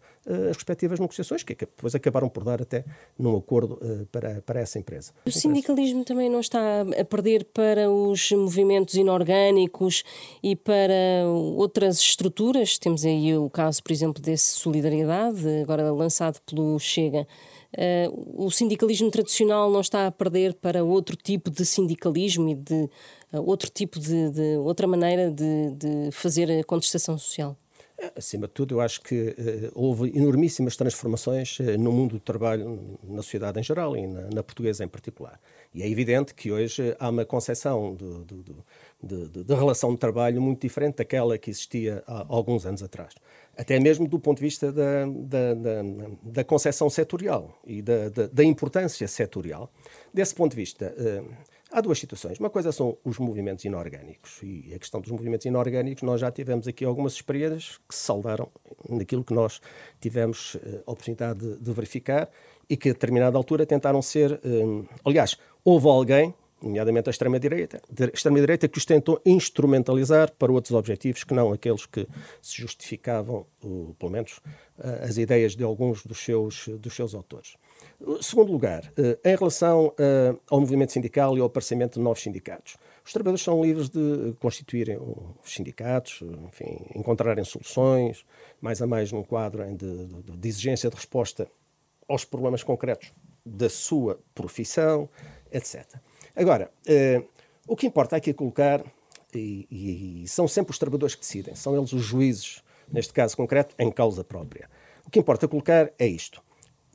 as 0.49 0.55
respectivas 0.55 0.99
negociações, 0.99 1.43
que 1.43 1.55
depois 1.55 1.95
acabaram 1.95 2.29
por 2.29 2.43
dar 2.43 2.61
até 2.61 2.85
num 3.17 3.35
acordo 3.35 3.79
uh, 3.81 4.05
para, 4.11 4.41
para 4.41 4.59
essa 4.59 4.77
empresa. 4.77 5.11
O 5.25 5.31
sindicalismo 5.31 6.03
também 6.03 6.29
não 6.29 6.39
está 6.39 6.81
a 6.81 7.05
perder 7.05 7.45
para 7.45 7.89
os 7.89 8.31
movimentos 8.31 8.95
inorgânicos 8.95 10.03
e 10.43 10.55
para 10.55 11.25
outras 11.55 11.99
estruturas? 11.99 12.77
Temos 12.77 13.03
aí 13.05 13.35
o 13.35 13.49
caso, 13.49 13.81
por 13.81 13.91
exemplo, 13.91 14.21
desse 14.21 14.59
Solidariedade, 14.59 15.47
agora 15.61 15.91
lançado 15.91 16.39
pelo 16.45 16.77
Chega. 16.79 17.27
Uh, 17.71 18.45
o 18.45 18.49
sindicalismo 18.49 19.11
tradicional 19.11 19.69
não 19.69 19.81
está 19.81 20.07
a 20.07 20.11
perder 20.11 20.55
para 20.55 20.83
outro 20.83 21.15
tipo 21.15 21.51
de 21.51 21.63
sindicalismo 21.63 22.49
e 22.49 22.55
de 22.55 22.89
uh, 23.31 23.41
outro 23.45 23.69
tipo 23.69 23.99
de, 23.99 24.31
de 24.31 24.57
outra 24.57 24.87
maneira 24.87 25.29
de, 25.29 25.71
de, 25.75 26.11
fazer 26.11 26.49
a 26.51 26.63
contestação 26.63 27.15
social? 27.17 27.55
Acima 28.15 28.47
de 28.47 28.53
tudo, 28.53 28.75
eu 28.75 28.81
acho 28.81 29.01
que 29.01 29.15
uh, 29.15 29.71
houve 29.73 30.11
enormíssimas 30.15 30.75
transformações 30.75 31.59
no 31.79 31.91
mundo 31.91 32.13
do 32.13 32.19
trabalho, 32.19 32.97
na 33.03 33.21
sociedade 33.21 33.59
em 33.59 33.63
geral 33.63 33.95
e 33.95 34.07
na, 34.07 34.29
na, 34.33 34.43
portuguesa 34.43 34.83
em 34.83 34.87
particular. 34.87 35.39
E 35.73 35.83
é 35.83 35.89
evidente 35.89 36.33
que 36.33 36.51
hoje 36.51 36.95
há 36.99 37.09
uma 37.09 37.25
concepção 37.25 37.97
de, 39.01 39.53
relação 39.53 39.91
de 39.91 39.97
trabalho 39.97 40.41
muito 40.41 40.61
diferente 40.61 40.97
daquela 40.97 41.37
que 41.37 41.49
existia 41.49 42.03
há 42.07 42.25
alguns 42.29 42.65
anos 42.65 42.81
atrás 42.81 43.13
até 43.59 43.77
mesmo 43.77 44.07
do 44.07 44.17
ponto 44.17 44.37
de 44.37 44.43
vista 44.43 44.71
da, 44.71 45.05
da, 45.05 45.53
da, 45.53 45.81
da 46.23 46.43
concepção 46.45 46.89
setorial 46.89 47.59
e 47.67 47.81
da, 47.81 48.07
da, 48.07 48.27
da, 48.27 48.43
importância 48.45 49.05
setorial. 49.05 49.69
Desse 50.13 50.33
ponto 50.33 50.51
de 50.51 50.55
vista, 50.55 50.95
uh, 50.97 51.29
há 51.71 51.81
duas 51.81 51.99
situações. 51.99 52.39
Uma 52.39 52.49
coisa 52.49 52.71
são 52.71 52.97
os 53.03 53.17
movimentos 53.17 53.65
inorgânicos, 53.65 54.39
e 54.43 54.73
a 54.73 54.79
questão 54.79 55.01
dos 55.01 55.11
movimentos 55.11 55.45
inorgânicos, 55.45 56.03
nós 56.03 56.21
já 56.21 56.31
tivemos 56.31 56.67
aqui 56.67 56.85
algumas 56.85 57.13
experiências 57.13 57.79
que 57.87 57.95
se 57.95 58.03
saldaram 58.03 58.49
naquilo 58.87 59.23
que 59.23 59.33
nós 59.33 59.61
tivemos 59.99 60.57
a 60.85 60.91
oportunidade 60.91 61.39
de, 61.39 61.57
de, 61.57 61.71
verificar 61.71 62.29
e 62.69 62.75
que 62.75 62.89
a 62.89 62.93
determinada 62.93 63.37
altura 63.37 63.65
tentaram 63.65 64.01
ser. 64.01 64.33
Uh, 64.33 64.87
aliás, 65.03 65.37
houve 65.63 65.87
alguém 65.87 66.33
nomeadamente 66.61 67.09
a 67.09 67.11
extrema-direita, 67.11 67.81
extrema-direita 68.13 68.67
que 68.67 68.77
os 68.77 68.85
tentou 68.85 69.21
instrumentalizar 69.25 70.31
para 70.37 70.51
outros 70.51 70.73
objetivos 70.73 71.23
que 71.23 71.33
não 71.33 71.53
aqueles 71.53 71.85
que 71.85 72.07
se 72.41 72.61
justificavam, 72.61 73.45
pelo 73.97 74.11
menos, 74.11 74.41
eh, 74.77 75.05
as 75.07 75.17
ideias 75.17 75.55
de 75.55 75.63
alguns 75.63 76.05
dos 76.05 76.19
seus, 76.19 76.67
dos 76.67 76.93
seus 76.93 77.15
autores. 77.15 77.55
Segundo 78.21 78.51
lugar, 78.51 78.91
eh, 78.97 79.19
em 79.25 79.35
relação 79.35 79.93
eh, 79.99 80.33
ao 80.49 80.61
movimento 80.61 80.93
sindical 80.93 81.37
e 81.37 81.41
ao 81.41 81.47
aparecimento 81.47 81.95
de 81.95 81.99
novos 81.99 82.21
sindicatos, 82.21 82.77
os 83.05 83.11
trabalhadores 83.11 83.43
são 83.43 83.61
livres 83.61 83.89
de 83.89 84.33
constituírem 84.39 84.97
os 84.97 85.53
sindicatos, 85.53 86.21
enfim, 86.47 86.79
encontrarem 86.95 87.43
soluções, 87.43 88.25
mais 88.61 88.81
a 88.81 88.87
mais 88.87 89.11
num 89.11 89.21
quadro 89.21 89.65
de, 89.75 90.05
de, 90.05 90.37
de 90.37 90.47
exigência 90.47 90.89
de 90.89 90.95
resposta 90.95 91.45
aos 92.07 92.23
problemas 92.23 92.63
concretos 92.63 93.11
da 93.45 93.69
sua 93.69 94.17
profissão, 94.33 95.09
etc. 95.51 95.85
Agora, 96.35 96.71
o 97.67 97.75
que 97.75 97.87
importa 97.87 98.15
aqui 98.15 98.29
é 98.29 98.33
colocar, 98.33 98.83
e, 99.33 100.23
e, 100.23 100.27
são 100.27 100.47
sempre 100.47 100.71
os 100.71 100.79
trabalhadores 100.79 101.15
que 101.15 101.21
decidem, 101.21 101.53
são 101.55 101.75
eles 101.75 101.91
os 101.91 102.01
juízes, 102.01 102.63
neste 102.91 103.11
caso 103.11 103.35
concreto, 103.35 103.75
em 103.77 103.91
causa 103.91 104.23
própria. 104.23 104.69
O 105.05 105.09
que 105.09 105.19
importa 105.19 105.47
colocar 105.47 105.91
é 105.99 106.07
isto. 106.07 106.41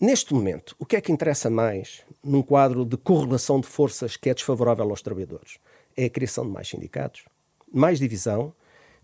Neste 0.06 0.34
momento, 0.34 0.76
o 0.78 0.84
que 0.84 0.96
é 0.96 1.00
que 1.00 1.10
interessa 1.10 1.48
mais 1.48 2.02
num 2.22 2.42
quadro 2.42 2.84
de 2.84 2.94
correlação 2.94 3.58
de 3.58 3.66
forças 3.66 4.18
que 4.18 4.28
é 4.28 4.34
desfavorável 4.34 4.90
aos 4.90 5.00
trabalhadores? 5.00 5.56
É 5.96 6.04
a 6.04 6.10
criação 6.10 6.44
de 6.44 6.52
mais 6.52 6.68
sindicatos, 6.68 7.24
mais 7.72 7.98
divisão, 7.98 8.52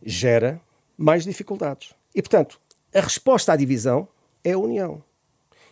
gera 0.05 0.61
mais 0.99 1.25
dificuldades. 1.25 1.95
E, 2.15 2.21
portanto, 2.21 2.61
a 2.95 3.01
resposta 3.01 3.55
à 3.55 3.57
divisão 3.57 4.07
é 4.45 4.53
a 4.53 4.59
união. 4.59 5.03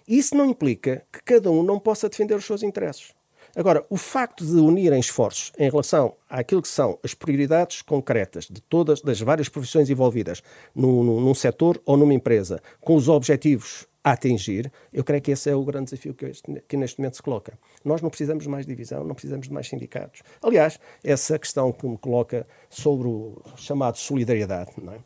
Isso 0.08 0.34
não 0.34 0.46
implica 0.46 1.04
que 1.12 1.22
cada 1.22 1.50
um 1.50 1.62
não 1.62 1.78
possa 1.78 2.08
defender 2.08 2.34
os 2.34 2.46
seus 2.46 2.62
interesses. 2.62 3.12
Agora, 3.54 3.84
o 3.90 3.98
facto 3.98 4.46
de 4.46 4.58
unirem 4.58 4.98
esforços 4.98 5.52
em 5.58 5.68
relação 5.68 6.16
àquilo 6.30 6.62
que 6.62 6.68
são 6.68 6.98
as 7.04 7.12
prioridades 7.12 7.82
concretas 7.82 8.46
de 8.46 8.62
todas, 8.62 9.02
das 9.02 9.20
várias 9.20 9.50
profissões 9.50 9.90
envolvidas 9.90 10.42
num, 10.74 11.02
num, 11.02 11.20
num 11.20 11.34
setor 11.34 11.78
ou 11.84 11.98
numa 11.98 12.14
empresa, 12.14 12.62
com 12.80 12.96
os 12.96 13.10
objetivos 13.10 13.86
a 14.08 14.12
atingir, 14.12 14.72
eu 14.92 15.04
creio 15.04 15.22
que 15.22 15.30
esse 15.30 15.50
é 15.50 15.54
o 15.54 15.64
grande 15.64 15.90
desafio 15.90 16.14
que, 16.14 16.26
este, 16.26 16.62
que, 16.66 16.76
neste 16.76 16.98
momento 16.98 17.16
se 17.16 17.22
coloca. 17.22 17.58
Nós 17.84 18.00
não 18.00 18.08
precisamos 18.08 18.44
de 18.44 18.50
mais 18.50 18.66
divisão, 18.66 19.04
não 19.04 19.14
precisamos 19.14 19.46
de 19.46 19.52
mais 19.52 19.68
sindicatos. 19.68 20.22
Aliás, 20.42 20.78
essa 21.04 21.38
questão 21.38 21.72
que 21.72 21.86
me 21.86 21.98
coloca 21.98 22.46
sobre 22.70 23.08
o 23.08 23.42
chamado 23.56 23.98
solidariedade, 23.98 24.70
é? 24.78 24.98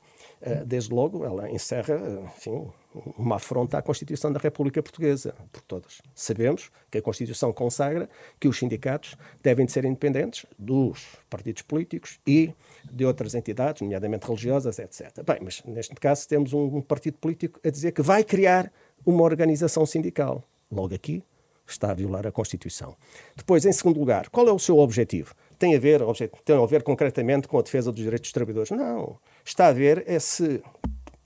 Eh, 0.44 0.64
desde 0.64 0.92
logo, 0.92 1.24
ela 1.24 1.48
encerra, 1.48 1.94
enfim, 2.36 2.68
uma 3.16 3.36
afronta 3.36 3.78
à 3.78 3.82
Constituição 3.82 4.32
da 4.32 4.40
República 4.40 4.82
Portuguesa, 4.82 5.34
por 5.52 5.62
todas. 5.62 6.02
Sabemos 6.16 6.68
que 6.90 6.98
a 6.98 7.02
Constituição 7.02 7.52
consagra 7.52 8.08
que 8.40 8.48
os 8.48 8.58
sindicatos 8.58 9.16
devem 9.40 9.64
de 9.64 9.70
ser 9.70 9.84
independentes 9.84 10.44
dos 10.58 11.16
partidos 11.30 11.62
políticos 11.62 12.18
e 12.26 12.52
de 12.90 13.04
outras 13.04 13.36
entidades, 13.36 13.82
nomeadamente 13.82 14.26
religiosas, 14.26 14.80
etc. 14.80 15.22
Bem, 15.24 15.38
mas 15.42 15.62
neste 15.64 15.94
caso 15.94 16.28
temos 16.28 16.52
um, 16.52 16.80
partido 16.80 17.18
político 17.18 17.60
a 17.64 17.70
dizer 17.70 17.92
que 17.92 18.02
vai 18.02 18.24
criar 18.24 18.72
uma 19.04 19.22
organização 19.22 19.84
sindical. 19.86 20.42
Logo 20.70 20.94
aqui 20.94 21.22
está 21.66 21.90
a 21.90 21.94
violar 21.94 22.26
a 22.26 22.32
Constituição. 22.32 22.96
Depois, 23.36 23.64
em 23.64 23.72
segundo 23.72 23.98
lugar, 23.98 24.28
qual 24.28 24.48
é 24.48 24.52
o 24.52 24.58
seu 24.58 24.78
objetivo? 24.78 25.34
Tem 25.58 25.76
a 25.76 25.78
ver, 25.78 26.00
tem 26.44 26.62
a 26.62 26.66
ver 26.66 26.82
concretamente 26.82 27.48
com 27.48 27.58
a 27.58 27.62
defesa 27.62 27.92
dos 27.92 28.02
direitos 28.02 28.28
dos 28.28 28.32
trabalhadores? 28.32 28.70
Não 28.70 29.18
está 29.44 29.68
a 29.68 29.72
ver 29.72 30.04
é 30.06 30.18
se, 30.18 30.62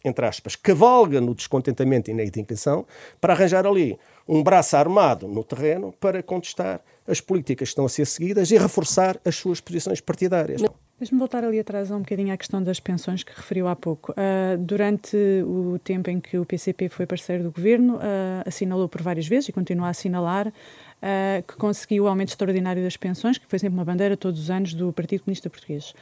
entre 0.05 0.27
aspas, 0.27 0.57
cavalga 0.57 1.21
no 1.21 1.35
descontentamento 1.35 2.11
e 2.11 2.15
na 2.15 2.23
indignação 2.23 2.87
para 3.21 3.33
arranjar 3.33 3.67
ali 3.67 3.99
um 4.29 4.43
braço 4.43 4.77
armado 4.77 5.27
no 5.27 5.43
terreno 5.43 5.93
para 5.99 6.23
contestar 6.23 6.81
as 7.07 7.21
políticas 7.21 7.69
que 7.69 7.73
estão 7.73 7.87
a 7.87 7.89
ser 7.89 8.07
seguidas 8.07 8.51
e 8.51 8.59
reforçar 8.59 9.21
as 9.25 9.37
suas 9.37 9.61
posições 9.61 10.01
partidárias. 10.01 10.63
Deixe-me 10.99 11.19
voltar 11.19 11.45
ali 11.45 11.61
atrás 11.61 11.91
um 11.91 11.99
bocadinho 11.99 12.33
à 12.33 12.39
questão 12.39 12.63
das 12.63 12.81
pensões 12.81 13.23
que 13.23 13.31
referiu 13.31 13.69
há 13.69 13.77
pouco. 13.77 14.13
Uh, 14.13 14.57
durante 14.59 15.15
o 15.45 15.79
tempo 15.85 16.09
em 16.09 16.19
que 16.19 16.39
o 16.39 16.47
PCP 16.47 16.89
foi 16.89 17.05
parceiro 17.05 17.43
do 17.43 17.51
governo, 17.51 17.97
uh, 17.97 18.01
assinalou 18.47 18.89
por 18.89 19.03
várias 19.03 19.29
vezes 19.29 19.51
e 19.51 19.53
continua 19.53 19.89
a 19.89 19.91
assinalar 19.91 20.49
uh, 20.49 21.43
que 21.47 21.55
conseguiu 21.57 22.05
o 22.05 22.09
aumento 22.09 22.31
extraordinário 22.31 22.83
das 22.83 22.97
pensões, 22.97 23.37
que 23.37 23.47
foi 23.47 23.59
sempre 23.59 23.77
uma 23.77 23.85
bandeira 23.85 24.17
todos 24.17 24.41
os 24.41 24.49
anos 24.49 24.73
do 24.73 24.91
Partido 24.91 25.25
Comunista 25.25 25.51
Português. 25.51 25.93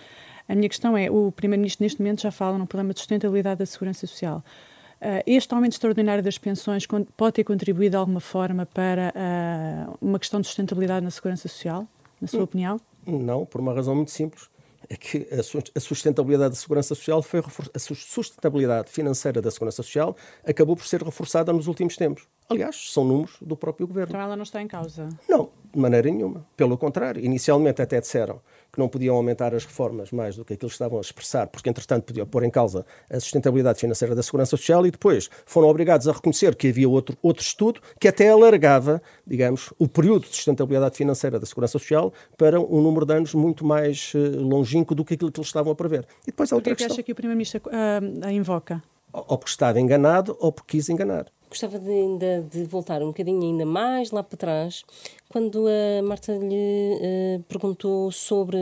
A 0.48 0.54
minha 0.54 0.68
questão 0.68 0.96
é: 0.96 1.10
o 1.10 1.32
Primeiro-Ministro, 1.32 1.82
neste 1.82 2.00
momento, 2.00 2.22
já 2.22 2.30
fala 2.30 2.56
num 2.56 2.66
problema 2.66 2.94
de 2.94 3.00
sustentabilidade 3.00 3.58
da 3.58 3.66
segurança 3.66 4.06
social. 4.06 4.44
Este 5.26 5.52
aumento 5.52 5.72
extraordinário 5.72 6.22
das 6.22 6.38
pensões 6.38 6.86
pode 7.14 7.34
ter 7.34 7.44
contribuído 7.44 7.90
de 7.90 7.96
alguma 7.96 8.20
forma 8.20 8.64
para 8.64 9.12
uma 10.00 10.18
questão 10.18 10.40
de 10.40 10.46
sustentabilidade 10.46 11.04
na 11.04 11.10
segurança 11.10 11.46
social, 11.46 11.86
na 12.18 12.26
sua 12.26 12.40
hum, 12.40 12.44
opinião? 12.44 12.80
Não, 13.06 13.44
por 13.44 13.60
uma 13.60 13.74
razão 13.74 13.94
muito 13.94 14.10
simples. 14.10 14.48
É 14.94 14.96
que 14.96 15.26
a 15.76 15.80
sustentabilidade 15.80 16.50
da 16.50 16.60
segurança 16.60 16.94
social 16.94 17.20
foi 17.20 17.40
a 17.74 17.78
sustentabilidade 17.80 18.92
financeira 18.92 19.42
da 19.42 19.50
segurança 19.50 19.82
social 19.82 20.16
acabou 20.46 20.76
por 20.76 20.86
ser 20.86 21.02
reforçada 21.02 21.52
nos 21.52 21.66
últimos 21.66 21.96
tempos. 21.96 22.28
Aliás, 22.48 22.92
são 22.92 23.04
números 23.04 23.36
do 23.40 23.56
próprio 23.56 23.86
governo. 23.86 24.10
Então 24.10 24.20
ela 24.20 24.36
não 24.36 24.42
está 24.42 24.60
em 24.60 24.68
causa? 24.68 25.08
Não, 25.28 25.48
de 25.72 25.80
maneira 25.80 26.10
nenhuma. 26.10 26.46
Pelo 26.56 26.76
contrário, 26.76 27.24
inicialmente 27.24 27.80
até 27.80 28.00
disseram 28.00 28.40
que 28.72 28.78
não 28.78 28.88
podiam 28.88 29.14
aumentar 29.16 29.54
as 29.54 29.64
reformas 29.64 30.10
mais 30.10 30.36
do 30.36 30.44
que 30.44 30.54
aquilo 30.54 30.68
que 30.68 30.74
estavam 30.74 30.98
a 30.98 31.00
expressar, 31.00 31.46
porque 31.46 31.70
entretanto 31.70 32.04
podiam 32.04 32.26
pôr 32.26 32.42
em 32.42 32.50
causa 32.50 32.84
a 33.08 33.20
sustentabilidade 33.20 33.78
financeira 33.78 34.14
da 34.14 34.22
Segurança 34.22 34.50
Social 34.50 34.84
e 34.84 34.90
depois 34.90 35.30
foram 35.46 35.68
obrigados 35.68 36.08
a 36.08 36.12
reconhecer 36.12 36.54
que 36.56 36.68
havia 36.68 36.88
outro, 36.88 37.16
outro 37.22 37.42
estudo 37.42 37.80
que 38.00 38.08
até 38.08 38.28
alargava, 38.28 39.00
digamos, 39.26 39.72
o 39.78 39.88
período 39.88 40.22
de 40.22 40.34
sustentabilidade 40.34 40.96
financeira 40.96 41.38
da 41.38 41.46
Segurança 41.46 41.72
Social 41.72 42.12
para 42.36 42.60
um 42.60 42.82
número 42.82 43.06
de 43.06 43.14
anos 43.14 43.32
muito 43.34 43.64
mais 43.64 44.12
uh, 44.14 44.18
longínquo 44.40 44.94
do 44.94 45.04
que 45.04 45.14
aquilo 45.14 45.30
que 45.30 45.40
eles 45.40 45.48
estavam 45.48 45.72
a 45.72 45.74
prever. 45.76 46.06
E 46.22 46.26
depois 46.26 46.52
há 46.52 46.56
outra 46.56 46.72
Por 46.72 46.76
que 46.76 46.82
questão. 46.82 46.94
acha 46.96 47.02
que 47.02 47.12
o 47.12 47.14
Primeiro-Ministro 47.14 47.62
uh, 47.66 48.26
a 48.26 48.32
invoca? 48.32 48.82
Ou 49.12 49.38
porque 49.38 49.50
estava 49.50 49.80
enganado 49.80 50.36
ou 50.40 50.50
porque 50.50 50.78
quis 50.78 50.88
enganar. 50.88 51.26
Gostava 51.54 51.78
de, 51.78 51.88
ainda 51.88 52.44
de 52.50 52.64
voltar 52.64 53.00
um 53.00 53.06
bocadinho 53.06 53.40
ainda 53.40 53.64
mais 53.64 54.10
lá 54.10 54.24
para 54.24 54.36
trás, 54.36 54.82
quando 55.28 55.68
a 55.68 56.02
Marta 56.02 56.36
lhe 56.36 56.98
uh, 57.36 57.42
perguntou 57.44 58.10
sobre 58.10 58.56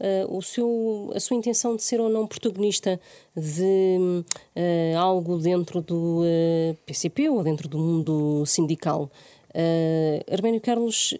uh, 0.00 0.34
o 0.34 0.40
seu, 0.40 1.12
a 1.14 1.20
sua 1.20 1.36
intenção 1.36 1.76
de 1.76 1.82
ser 1.82 2.00
ou 2.00 2.08
não 2.08 2.26
protagonista 2.26 2.98
de 3.36 4.24
uh, 4.56 4.98
algo 4.98 5.36
dentro 5.36 5.82
do 5.82 6.22
PCP 6.86 7.28
ou 7.28 7.42
dentro 7.42 7.68
do 7.68 7.76
mundo 7.78 8.46
sindical. 8.46 9.10
Arménio 10.30 10.60
Carlos 10.60 11.14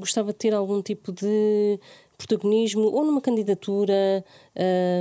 gostava 0.00 0.32
de 0.32 0.38
ter 0.38 0.54
algum 0.54 0.80
tipo 0.80 1.12
de 1.12 1.78
protagonismo 2.16 2.82
ou 2.82 3.04
numa 3.04 3.20
candidatura 3.20 4.24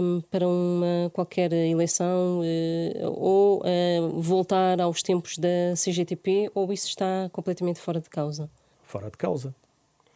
um, 0.02 0.22
para 0.30 0.48
uma 0.48 1.10
qualquer 1.14 1.52
eleição 1.54 2.42
uh, 2.42 3.12
ou 3.12 3.62
uh, 3.62 4.22
voltar 4.22 4.82
aos 4.82 5.02
tempos 5.02 5.38
da 5.38 5.74
CGTP 5.76 6.52
ou 6.54 6.72
isso 6.74 6.88
está 6.88 7.30
completamente 7.32 7.80
fora 7.80 8.02
de 8.02 8.10
causa? 8.10 8.50
Fora 8.84 9.10
de 9.10 9.18
causa. 9.18 9.56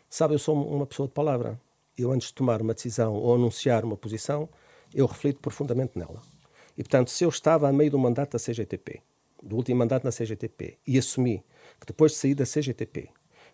Sabe, 0.09 0.33
eu 0.35 0.39
sou 0.39 0.55
uma 0.55 0.85
pessoa 0.85 1.07
de 1.07 1.13
palavra. 1.13 1.59
Eu, 1.97 2.11
antes 2.11 2.29
de 2.29 2.33
tomar 2.33 2.61
uma 2.61 2.73
decisão 2.73 3.13
ou 3.13 3.35
anunciar 3.35 3.83
uma 3.83 3.97
posição, 3.97 4.47
eu 4.93 5.05
reflito 5.05 5.39
profundamente 5.39 5.97
nela. 5.97 6.21
E, 6.77 6.83
portanto, 6.83 7.11
se 7.11 7.23
eu 7.23 7.29
estava 7.29 7.67
a 7.67 7.73
meio 7.73 7.91
do 7.91 7.99
mandato 7.99 8.31
da 8.31 8.39
CGTP, 8.39 9.01
do 9.43 9.55
último 9.55 9.79
mandato 9.79 10.03
na 10.03 10.11
CGTP, 10.11 10.77
e 10.87 10.97
assumi 10.97 11.43
que 11.79 11.85
depois 11.87 12.13
de 12.13 12.17
sair 12.17 12.35
da 12.35 12.45
CGTP 12.45 13.09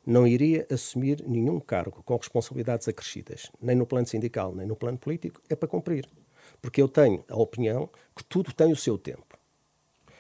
não 0.06 0.28
iria 0.28 0.68
assumir 0.70 1.24
nenhum 1.28 1.60
cargo 1.60 2.04
com 2.04 2.16
responsabilidades 2.16 2.88
acrescidas, 2.88 3.52
nem 3.62 3.76
no 3.76 3.86
plano 3.86 4.08
sindical, 4.08 4.54
nem 4.54 4.68
no 4.68 4.76
plano 4.76 4.98
político, 4.98 5.42
é 5.50 5.56
para 5.56 5.68
cumprir. 5.68 6.08
Porque 6.62 6.82
eu 6.82 6.88
tenho 6.88 7.24
a 7.28 7.36
opinião 7.36 7.90
que 8.16 8.24
tudo 8.24 8.54
tem 8.54 8.72
o 8.72 8.76
seu 8.76 8.98
tempo. 8.98 9.38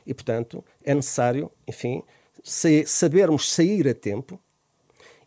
E, 0.05 0.13
portanto, 0.13 0.63
é 0.83 0.93
necessário, 0.93 1.51
enfim, 1.67 2.03
sabermos 2.85 3.51
sair 3.51 3.87
a 3.87 3.93
tempo 3.93 4.39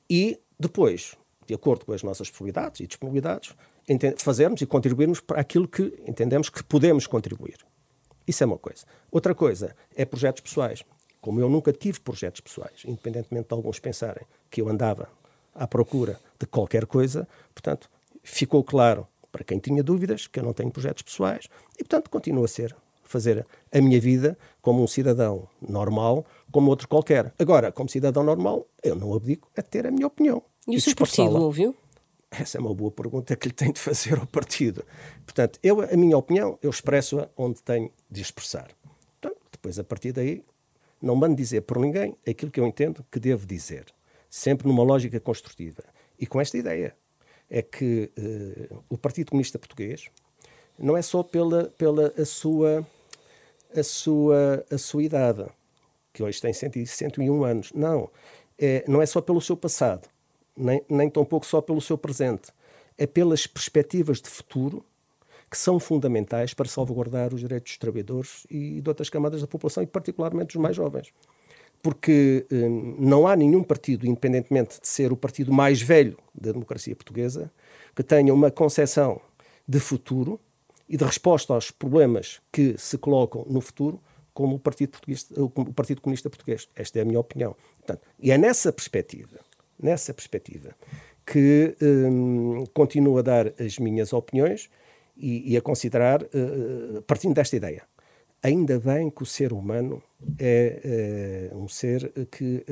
e 0.09 0.41
depois, 0.59 1.17
de 1.47 1.55
acordo 1.55 1.85
com 1.85 1.93
as 1.93 2.03
nossas 2.03 2.31
possibilidades 2.31 2.81
e 2.81 2.87
disponibilidades, 2.87 3.55
fazermos 4.19 4.61
e 4.61 4.67
contribuirmos 4.67 5.21
para 5.21 5.41
aquilo 5.41 5.67
que 5.67 5.95
entendemos 6.07 6.51
que 6.51 6.63
podemos 6.63 7.07
contribuir. 7.07 7.59
Isso 8.27 8.43
é 8.43 8.47
uma 8.47 8.59
coisa. 8.59 8.85
Outra 9.11 9.35
coisa 9.35 9.75
é 9.97 10.05
projetos 10.05 10.43
pessoais. 10.43 10.85
Como 11.21 11.41
eu 11.41 11.49
nunca 11.49 11.73
tive 11.73 12.01
projetos 12.01 12.41
pessoais, 12.41 12.83
independentemente 12.85 13.49
de 13.49 13.55
alguns 13.55 13.79
pensarem 13.79 14.25
que 14.51 14.61
eu 14.61 14.69
andava 14.69 15.09
à 15.55 15.67
procura 15.67 16.19
de 16.39 16.47
qualquer 16.47 16.87
coisa, 16.87 17.27
portanto, 17.55 17.91
ficou 18.23 18.63
claro 18.63 19.07
para 19.33 19.45
quem 19.45 19.59
tinha 19.59 19.83
dúvidas 19.83 20.27
que 20.27 20.39
eu 20.39 20.45
não 20.45 20.53
tenho 20.53 20.71
projetos 20.71 21.03
pessoais 21.03 21.49
e, 21.75 21.85
portanto, 21.85 22.09
continuo 22.09 22.45
a 22.45 22.49
ser 22.49 22.75
fazer 23.09 23.47
a 23.73 23.81
minha 23.81 23.99
vida 24.01 24.39
como 24.61 24.83
um 24.83 24.87
cidadão 24.87 25.49
normal, 25.67 26.27
como 26.53 26.71
outro 26.71 26.87
qualquer. 26.87 27.33
Agora, 27.39 27.73
como 27.73 27.89
cidadão 27.89 28.23
normal, 28.23 28.67
eu 28.83 28.95
não 28.95 29.15
abdico 29.15 29.51
a 29.57 29.63
ter 29.63 29.87
a 29.87 29.91
minha 29.91 30.07
opinião. 30.07 30.43
E, 30.67 30.75
e 30.75 30.77
o 30.77 30.81
seu 30.81 30.95
partido 30.95 31.37
ouviu? 31.37 31.75
Essa 32.31 32.59
é 32.59 32.61
uma 32.61 32.75
boa 32.75 32.91
pergunta 32.91 33.35
que 33.35 33.49
lhe 33.49 33.55
tenho 33.55 33.73
de 33.73 33.81
fazer 33.81 34.19
ao 34.19 34.27
partido. 34.27 34.85
Portanto, 35.25 35.59
eu, 35.63 35.81
a 35.81 35.97
minha 35.97 36.17
opinião, 36.17 36.59
eu 36.63 36.69
expresso-a 36.69 37.29
onde 37.37 37.63
tenho 37.63 37.91
de 38.11 38.21
expressar. 38.21 38.69
Portanto, 39.19 39.41
depois, 39.51 39.79
a 39.79 39.85
partir 39.85 40.13
daí, 40.13 40.45
não 41.01 41.15
mando 41.15 41.37
dizer 41.37 41.63
por 41.63 41.79
ninguém 41.79 42.17
aquilo 42.27 42.51
que 42.51 42.61
eu 42.61 42.67
entendo 42.67 43.05
que 43.11 43.21
devo 43.21 43.47
dizer. 43.47 43.87
Sempre 44.29 44.69
numa 44.69 44.83
lógica 44.83 45.19
construtiva. 45.21 45.83
E 46.19 46.27
com 46.27 46.41
esta 46.41 46.59
ideia. 46.59 46.95
É 47.51 47.63
que 47.63 48.11
uh, 48.19 48.85
o 48.91 48.99
Partido 48.99 49.31
Comunista 49.31 49.59
Português 49.59 50.11
não 50.79 50.99
é 50.99 51.01
só 51.01 51.23
pela, 51.23 51.65
pela 51.79 52.13
a 52.19 52.25
sua 52.27 52.87
a 53.75 53.83
sua, 53.83 54.65
a 54.71 54.79
sua 54.79 55.03
idade, 55.03 55.47
que 56.13 56.23
hoje 56.23 56.41
tem 56.41 56.53
101 56.53 57.45
anos. 57.45 57.73
Não, 57.73 58.11
é, 58.59 58.85
não 58.89 59.03
é 59.03 59.07
só 59.07 59.21
pelo 59.21 59.41
seu 59.41 59.57
passado, 59.57 60.09
nem, 60.57 60.83
nem 60.89 61.11
tampouco 61.11 61.47
só 61.47 61.61
pelo 61.61 61.81
seu 61.81 61.99
presente. 61.99 62.51
É 62.97 63.07
pelas 63.07 63.47
perspectivas 63.47 64.21
de 64.21 64.29
futuro 64.29 64.85
que 65.51 65.57
são 65.57 65.79
fundamentais 65.81 66.53
para 66.53 66.69
salvaguardar 66.69 67.33
os 67.33 67.41
direitos 67.41 67.73
dos 67.73 67.79
trabalhadores 67.79 68.47
e 68.51 68.81
de 68.81 68.89
outras 68.89 69.09
camadas 69.09 69.41
da 69.41 69.47
população, 69.47 69.83
e 69.83 69.87
particularmente 69.87 70.55
dos 70.55 70.63
mais 70.63 70.77
jovens. 70.77 71.13
Porque 71.83 72.47
hum, 72.51 72.97
não 72.99 73.27
há 73.27 73.37
nenhum 73.37 73.63
partido, 73.63 74.07
independentemente 74.07 74.81
de 74.81 74.89
ser 74.89 75.13
o 75.13 75.17
partido 75.17 75.53
mais 75.53 75.81
velho 75.81 76.19
da 76.35 76.53
democracia 76.53 76.95
portuguesa, 76.95 77.51
que 77.95 78.03
tenha 78.03 78.35
uma 78.35 78.51
concepção 78.51 79.21
de 79.67 79.79
futuro 79.81 80.41
e 80.89 80.97
de 80.97 81.05
resposta 81.05 81.53
aos 81.53 81.71
problemas 81.71 82.41
que 82.51 82.75
se 82.79 82.99
colocam 82.99 83.45
no 83.49 83.61
futuro, 83.61 84.01
como 84.33 84.55
o 84.55 84.59
Partido, 84.59 84.91
Português, 84.91 85.29
o 85.37 85.49
Partido 85.51 86.01
Comunista 86.01 86.31
Português. 86.31 86.69
Esta 86.75 87.01
é 87.01 87.03
a 87.03 87.05
minha 87.05 87.19
opinião. 87.19 87.57
Portanto, 87.79 88.07
e 88.21 88.31
é 88.31 88.39
nessa 88.39 88.73
perspectiva, 88.73 89.41
nessa 89.81 90.15
perspectiva, 90.15 90.77
que 91.27 91.77
hum, 91.83 92.65
continuo 92.73 93.19
a 93.19 93.23
dar 93.23 93.53
as 93.61 93.79
minhas 93.79 94.13
opiniões 94.13 94.71
e, 95.19 95.53
e 95.53 95.57
a 95.57 95.61
considerar, 95.61 96.23
uh, 96.23 97.03
partindo 97.03 97.35
desta 97.35 97.57
ideia. 97.57 97.83
Ainda 98.43 98.79
bem 98.79 99.11
que 99.11 99.23
o 99.23 99.27
ser 99.27 99.53
humano 99.53 100.03
é, 100.39 101.51
é 101.51 101.57
um 101.57 101.67
ser 101.67 102.13
que 102.31 102.65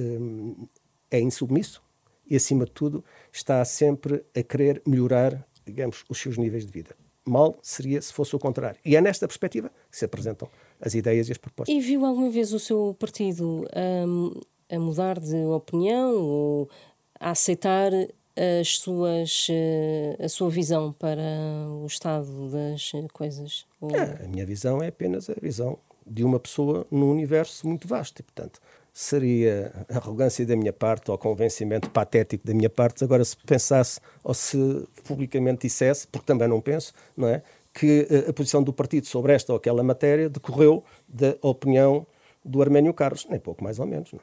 é 1.11 1.19
insubmisso 1.19 1.83
e, 2.25 2.37
acima 2.37 2.65
de 2.65 2.71
tudo, 2.71 3.05
está 3.33 3.65
sempre 3.65 4.25
a 4.33 4.45
querer 4.45 4.81
melhorar, 4.87 5.45
digamos, 5.65 6.05
os 6.09 6.19
seus 6.19 6.39
níveis 6.39 6.65
de 6.65 6.71
vida 6.71 6.95
mal 7.27 7.59
seria 7.61 8.01
se 8.01 8.13
fosse 8.13 8.35
o 8.37 8.39
contrário. 8.39 8.79
E 8.85 8.97
é 8.97 9.01
nesta 9.01 9.27
perspectiva 9.27 9.71
que 9.91 9.99
se 9.99 10.05
apresentam 10.05 10.49
as 10.81 10.95
ideias 10.95 11.29
e 11.29 11.33
as 11.33 11.39
propostas. 11.39 11.75
E 11.75 11.81
viu 11.81 12.05
alguma 12.07 12.31
vez 12.31 12.53
o 12.53 12.61
seu 12.61 12.95
partido 12.99 13.67
um, 14.07 14.41
a 14.71 14.79
mudar 14.79 15.19
de 15.19 15.37
opinião 15.47 16.15
ou 16.15 16.71
a 17.19 17.31
aceitar 17.31 17.91
as 18.61 18.79
suas, 18.79 19.49
eh, 19.51 20.17
a 20.21 20.29
sua 20.29 20.51
visão 20.51 20.93
para 20.93 21.23
o 21.83 21.87
estado 21.87 22.51
das 22.51 22.93
coisas? 23.13 23.67
Ou... 23.81 23.91
É, 23.97 24.25
a 24.25 24.29
minha 24.29 24.45
visão 24.45 24.83
é 24.83 24.89
apenas 24.89 25.31
a 25.31 25.35
visão 25.41 25.79
de 26.07 26.23
uma 26.23 26.39
pessoa 26.39 26.87
num 26.91 27.11
universo 27.11 27.67
muito 27.67 27.89
vasto 27.89 28.21
e, 28.21 28.23
portanto, 28.23 28.61
seria 28.93 29.73
arrogância 29.89 30.47
da 30.47 30.57
minha 30.57 30.73
parte 30.73 31.11
ou 31.11 31.19
convencimento 31.19 31.91
patético 31.91 32.47
da 32.47 32.55
minha 32.55 32.71
parte 32.71 33.05
agora 33.05 33.25
se 33.25 33.37
pensasse 33.37 34.01
ou 34.23 34.33
se 34.33 34.57
publicamente 35.05 35.67
dissesse, 35.67 36.07
porque 36.07 36.27
também 36.27 36.49
não 36.49 36.61
penso, 36.61 36.93
não 37.17 37.29
é, 37.29 37.43
que 37.75 38.07
eh, 38.11 38.31
a 38.31 38.33
posição 38.33 38.63
do 38.63 38.73
partido 38.73 39.07
sobre 39.07 39.35
esta 39.35 39.53
ou 39.53 39.59
aquela 39.59 39.83
matéria 39.83 40.29
decorreu 40.29 40.83
da 41.09 41.37
opinião 41.43 42.07
do 42.45 42.63
Arménio 42.63 42.95
Carlos, 42.95 43.27
nem 43.29 43.39
pouco 43.39 43.63
mais 43.63 43.79
ou 43.79 43.87
menos. 43.87 44.13
Não. 44.13 44.21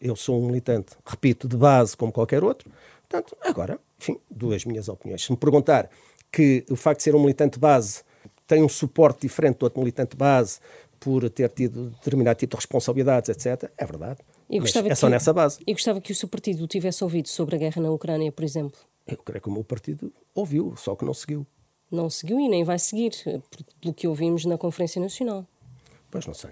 Eu 0.00 0.14
sou 0.14 0.40
um 0.40 0.46
militante, 0.46 0.96
repito, 1.04 1.48
de 1.48 1.56
base 1.56 1.96
como 1.96 2.12
qualquer 2.12 2.44
outro. 2.44 2.70
Portanto, 3.08 3.36
agora, 3.40 3.80
enfim, 3.98 4.18
duas 4.30 4.64
minhas 4.64 4.88
opiniões. 4.88 5.24
Se 5.24 5.30
me 5.30 5.38
perguntar 5.38 5.88
que 6.30 6.64
o 6.70 6.76
facto 6.76 6.98
de 6.98 7.04
ser 7.04 7.14
um 7.14 7.20
militante 7.20 7.58
base 7.58 8.02
tem 8.46 8.62
um 8.62 8.68
suporte 8.68 9.22
diferente 9.22 9.58
do 9.58 9.62
outro 9.64 9.80
militante 9.80 10.16
base 10.16 10.60
por 11.00 11.28
ter 11.30 11.48
tido 11.50 11.90
determinado 11.90 12.38
tipo 12.38 12.50
de 12.50 12.56
responsabilidades, 12.56 13.30
etc. 13.30 13.70
É 13.78 13.86
verdade. 13.86 14.20
E 14.50 14.60
Mas 14.60 14.70
é 14.74 14.94
só 14.94 15.06
que, 15.06 15.10
nessa 15.10 15.32
base. 15.32 15.60
E 15.66 15.72
gostava 15.72 16.00
que 16.00 16.12
o 16.12 16.14
seu 16.14 16.28
partido 16.28 16.66
tivesse 16.66 17.04
ouvido 17.04 17.28
sobre 17.28 17.56
a 17.56 17.58
guerra 17.58 17.80
na 17.80 17.90
Ucrânia, 17.90 18.32
por 18.32 18.44
exemplo. 18.44 18.78
Eu 19.06 19.16
creio 19.18 19.40
que 19.40 19.48
o 19.48 19.52
meu 19.52 19.64
partido 19.64 20.12
ouviu, 20.34 20.74
só 20.76 20.94
que 20.94 21.04
não 21.04 21.14
seguiu. 21.14 21.46
Não 21.90 22.10
seguiu 22.10 22.38
e 22.38 22.48
nem 22.48 22.64
vai 22.64 22.78
seguir, 22.78 23.12
pelo 23.80 23.94
que 23.94 24.06
ouvimos 24.06 24.44
na 24.44 24.58
Conferência 24.58 25.00
Nacional. 25.00 25.46
Pois 26.10 26.26
não 26.26 26.34
sei. 26.34 26.50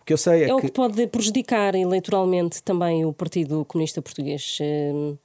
O 0.00 0.04
que 0.04 0.12
eu 0.12 0.18
sei 0.18 0.44
é, 0.44 0.48
é 0.48 0.54
o 0.54 0.58
que 0.58 0.70
pode 0.70 1.06
prejudicar 1.06 1.74
eleitoralmente 1.74 2.62
também 2.62 3.06
o 3.06 3.12
Partido 3.12 3.64
Comunista 3.64 4.02
Português. 4.02 4.58
Hum. 4.60 5.16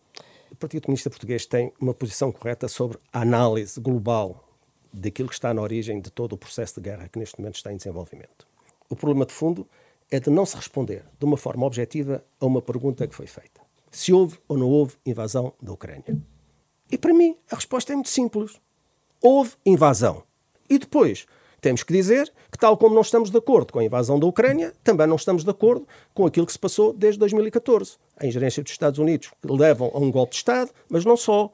Partido 0.59 0.83
Comunista 0.83 1.09
Português 1.09 1.45
tem 1.45 1.71
uma 1.79 1.93
posição 1.93 2.31
correta 2.33 2.67
sobre 2.67 2.99
a 3.13 3.21
análise 3.21 3.79
global 3.79 4.43
daquilo 4.91 5.29
que 5.29 5.35
está 5.35 5.53
na 5.53 5.61
origem 5.61 6.01
de 6.01 6.11
todo 6.11 6.33
o 6.33 6.37
processo 6.37 6.75
de 6.75 6.89
guerra 6.89 7.07
que 7.07 7.17
neste 7.17 7.39
momento 7.39 7.55
está 7.55 7.71
em 7.71 7.77
desenvolvimento. 7.77 8.45
O 8.89 8.95
problema 8.95 9.25
de 9.25 9.31
fundo 9.31 9.65
é 10.11 10.19
de 10.19 10.29
não 10.29 10.45
se 10.45 10.57
responder 10.57 11.05
de 11.17 11.25
uma 11.25 11.37
forma 11.37 11.65
objetiva 11.65 12.23
a 12.39 12.45
uma 12.45 12.61
pergunta 12.61 13.07
que 13.07 13.15
foi 13.15 13.25
feita: 13.25 13.61
se 13.89 14.11
houve 14.11 14.37
ou 14.49 14.57
não 14.57 14.67
houve 14.67 14.97
invasão 15.05 15.53
da 15.61 15.71
Ucrânia. 15.71 16.17
E 16.91 16.97
para 16.97 17.13
mim 17.13 17.37
a 17.49 17.55
resposta 17.55 17.93
é 17.93 17.95
muito 17.95 18.09
simples: 18.09 18.59
houve 19.21 19.55
invasão. 19.65 20.23
E 20.69 20.77
depois 20.77 21.25
temos 21.61 21.83
que 21.83 21.93
dizer 21.93 22.31
que, 22.51 22.57
tal 22.57 22.77
como 22.77 22.95
não 22.95 23.01
estamos 23.01 23.29
de 23.29 23.37
acordo 23.37 23.73
com 23.73 23.79
a 23.79 23.83
invasão 23.83 24.19
da 24.19 24.25
Ucrânia, 24.25 24.73
também 24.83 25.07
não 25.07 25.15
estamos 25.15 25.43
de 25.43 25.49
acordo 25.49 25.87
com 26.13 26.25
aquilo 26.25 26.45
que 26.45 26.51
se 26.51 26.59
passou 26.59 26.93
desde 26.93 27.19
2014. 27.19 27.97
A 28.17 28.25
ingerência 28.25 28.63
dos 28.63 28.71
Estados 28.71 28.99
Unidos 28.99 29.31
que 29.41 29.51
levam 29.51 29.91
a 29.93 29.99
um 29.99 30.11
golpe 30.11 30.31
de 30.31 30.37
Estado, 30.37 30.71
mas 30.89 31.05
não 31.05 31.17
só. 31.17 31.51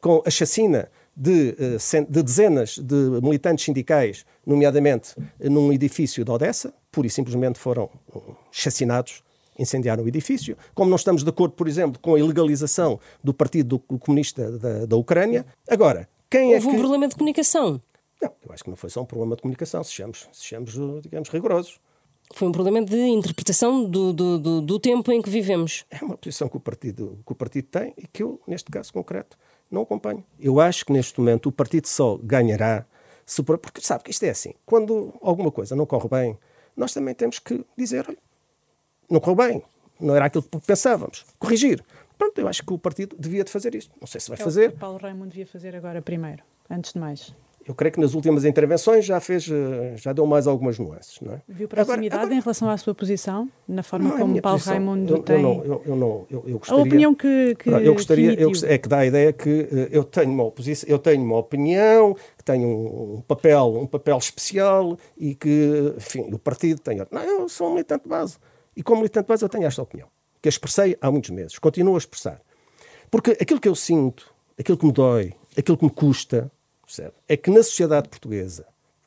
Com 0.00 0.22
a 0.26 0.30
chacina 0.30 0.90
de, 1.16 1.56
eh, 1.58 2.00
de 2.08 2.22
dezenas 2.22 2.76
de 2.76 2.94
militantes 3.22 3.64
sindicais, 3.64 4.26
nomeadamente 4.46 5.14
num 5.40 5.72
edifício 5.72 6.24
de 6.24 6.30
Odessa, 6.30 6.74
pura 6.90 7.06
e 7.06 7.10
simplesmente 7.10 7.58
foram 7.58 7.88
eh, 8.14 8.18
chacinados, 8.50 9.22
incendiaram 9.58 10.04
o 10.04 10.08
edifício. 10.08 10.56
Como 10.74 10.90
não 10.90 10.96
estamos 10.96 11.22
de 11.22 11.30
acordo, 11.30 11.54
por 11.54 11.68
exemplo, 11.68 11.98
com 12.00 12.14
a 12.14 12.18
ilegalização 12.18 13.00
do 13.22 13.32
Partido 13.32 13.78
Comunista 13.78 14.50
da, 14.58 14.86
da 14.86 14.96
Ucrânia. 14.96 15.46
Agora, 15.68 16.08
quem 16.28 16.54
Houve 16.54 16.66
é 16.66 16.70
que... 16.70 16.76
um 16.76 16.78
problema 16.78 17.08
de 17.08 17.14
comunicação? 17.14 17.80
Não, 18.24 18.32
eu 18.42 18.52
acho 18.54 18.64
que 18.64 18.70
não 18.70 18.76
foi 18.76 18.88
só 18.88 19.02
um 19.02 19.04
problema 19.04 19.36
de 19.36 19.42
comunicação, 19.42 19.84
sejamos, 19.84 20.26
sejamos 20.32 20.72
digamos, 21.02 21.28
rigorosos. 21.28 21.78
Foi 22.32 22.48
um 22.48 22.52
problema 22.52 22.82
de 22.82 22.96
interpretação 22.96 23.84
do, 23.84 24.14
do, 24.14 24.38
do, 24.38 24.60
do, 24.62 24.80
tempo 24.80 25.12
em 25.12 25.20
que 25.20 25.28
vivemos. 25.28 25.84
É 25.90 26.02
uma 26.02 26.16
posição 26.16 26.48
que 26.48 26.56
o, 26.56 26.60
partido, 26.60 27.18
que 27.26 27.32
o 27.32 27.34
partido 27.34 27.68
tem 27.68 27.92
e 27.98 28.06
que 28.06 28.22
eu, 28.22 28.40
neste 28.46 28.70
caso 28.70 28.90
concreto, 28.94 29.36
não 29.70 29.82
acompanho. 29.82 30.24
Eu 30.40 30.58
acho 30.58 30.86
que 30.86 30.92
neste 30.92 31.20
momento 31.20 31.50
o 31.50 31.52
partido 31.52 31.86
só 31.86 32.16
ganhará 32.16 32.86
se, 33.26 33.42
porque 33.42 33.82
sabe 33.82 34.04
que 34.04 34.10
isto 34.10 34.22
é 34.22 34.30
assim. 34.30 34.54
Quando 34.64 35.12
alguma 35.20 35.50
coisa 35.50 35.76
não 35.76 35.84
corre 35.84 36.08
bem, 36.08 36.38
nós 36.74 36.94
também 36.94 37.14
temos 37.14 37.38
que 37.38 37.62
dizer: 37.76 38.06
olha, 38.08 38.18
não 39.10 39.20
correu 39.20 39.36
bem, 39.36 39.62
não 40.00 40.16
era 40.16 40.24
aquilo 40.24 40.44
que 40.44 40.58
pensávamos, 40.60 41.26
corrigir. 41.38 41.84
Pronto, 42.16 42.40
eu 42.40 42.48
acho 42.48 42.64
que 42.64 42.72
o 42.72 42.78
partido 42.78 43.16
devia 43.18 43.44
de 43.44 43.50
fazer 43.50 43.74
isto. 43.74 43.92
Não 44.00 44.06
sei 44.06 44.18
se 44.18 44.30
vai 44.30 44.38
é 44.40 44.42
fazer. 44.42 44.70
O 44.70 44.78
Paulo 44.78 44.96
Raimundo 44.96 45.28
devia 45.28 45.46
fazer 45.46 45.76
agora 45.76 46.00
primeiro, 46.00 46.42
antes 46.70 46.94
de 46.94 46.98
mais. 46.98 47.34
Eu 47.66 47.74
creio 47.74 47.92
que 47.92 48.00
nas 48.00 48.12
últimas 48.12 48.44
intervenções 48.44 49.06
já 49.06 49.18
fez, 49.20 49.48
eh, 49.50 49.94
já 49.96 50.12
deu 50.12 50.26
mais 50.26 50.46
algumas 50.46 50.78
nuances. 50.78 51.18
Não 51.20 51.32
é? 51.32 51.42
Viu 51.48 51.66
proximidade 51.66 52.06
agora, 52.06 52.22
agora, 52.24 52.34
em 52.34 52.40
relação 52.40 52.68
à 52.68 52.76
sua 52.76 52.94
posição, 52.94 53.48
na 53.66 53.82
forma 53.82 54.14
é 54.14 54.18
como 54.18 54.42
Paulo 54.42 54.58
posição. 54.58 54.74
Raimundo 54.74 55.14
eu, 55.14 55.22
tem. 55.22 55.36
Eu 55.36 55.42
não, 55.42 55.64
eu, 55.64 55.82
eu 55.86 55.96
não, 55.96 56.26
eu, 56.30 56.44
eu 56.46 56.58
gostaria. 56.58 56.82
A 56.82 56.86
opinião 56.86 57.14
que. 57.14 57.54
que 57.58 57.70
eu 57.70 57.94
gostaria, 57.94 58.36
que 58.36 58.42
eu, 58.42 58.52
é 58.64 58.76
que 58.76 58.88
dá 58.88 58.98
a 58.98 59.06
ideia 59.06 59.32
que 59.32 59.48
uh, 59.48 59.88
eu 59.90 60.04
tenho 60.04 60.30
uma 60.30 60.44
oposição, 60.44 60.88
eu 60.88 60.98
tenho 60.98 61.24
uma 61.24 61.38
opinião, 61.38 62.14
que 62.36 62.44
tenho 62.44 62.68
um, 62.68 63.14
um, 63.16 63.20
papel, 63.22 63.80
um 63.80 63.86
papel 63.86 64.18
especial 64.18 64.98
e 65.16 65.34
que, 65.34 65.94
enfim, 65.96 66.28
o 66.32 66.38
partido 66.38 66.80
tem. 66.80 66.98
Não, 67.10 67.22
eu 67.22 67.48
sou 67.48 67.68
um 67.68 67.70
militante 67.70 68.04
de 68.04 68.10
base. 68.10 68.36
E 68.76 68.82
como 68.82 68.98
militante 68.98 69.24
de 69.24 69.28
base 69.28 69.42
eu 69.42 69.48
tenho 69.48 69.64
esta 69.64 69.80
opinião, 69.80 70.08
que 70.42 70.48
expressei 70.50 70.98
há 71.00 71.10
muitos 71.10 71.30
meses, 71.30 71.58
continuo 71.58 71.94
a 71.94 71.98
expressar. 71.98 72.40
Porque 73.10 73.30
aquilo 73.40 73.60
que 73.60 73.68
eu 73.68 73.74
sinto, 73.74 74.34
aquilo 74.58 74.76
que 74.76 74.84
me 74.84 74.92
dói, 74.92 75.32
aquilo 75.56 75.78
que 75.78 75.84
me 75.84 75.90
custa, 75.90 76.50
Percebe? 76.84 77.12
É 77.28 77.36
que 77.36 77.50
na 77.50 77.62
sociedade 77.62 78.08
portuguesa, 78.08 78.66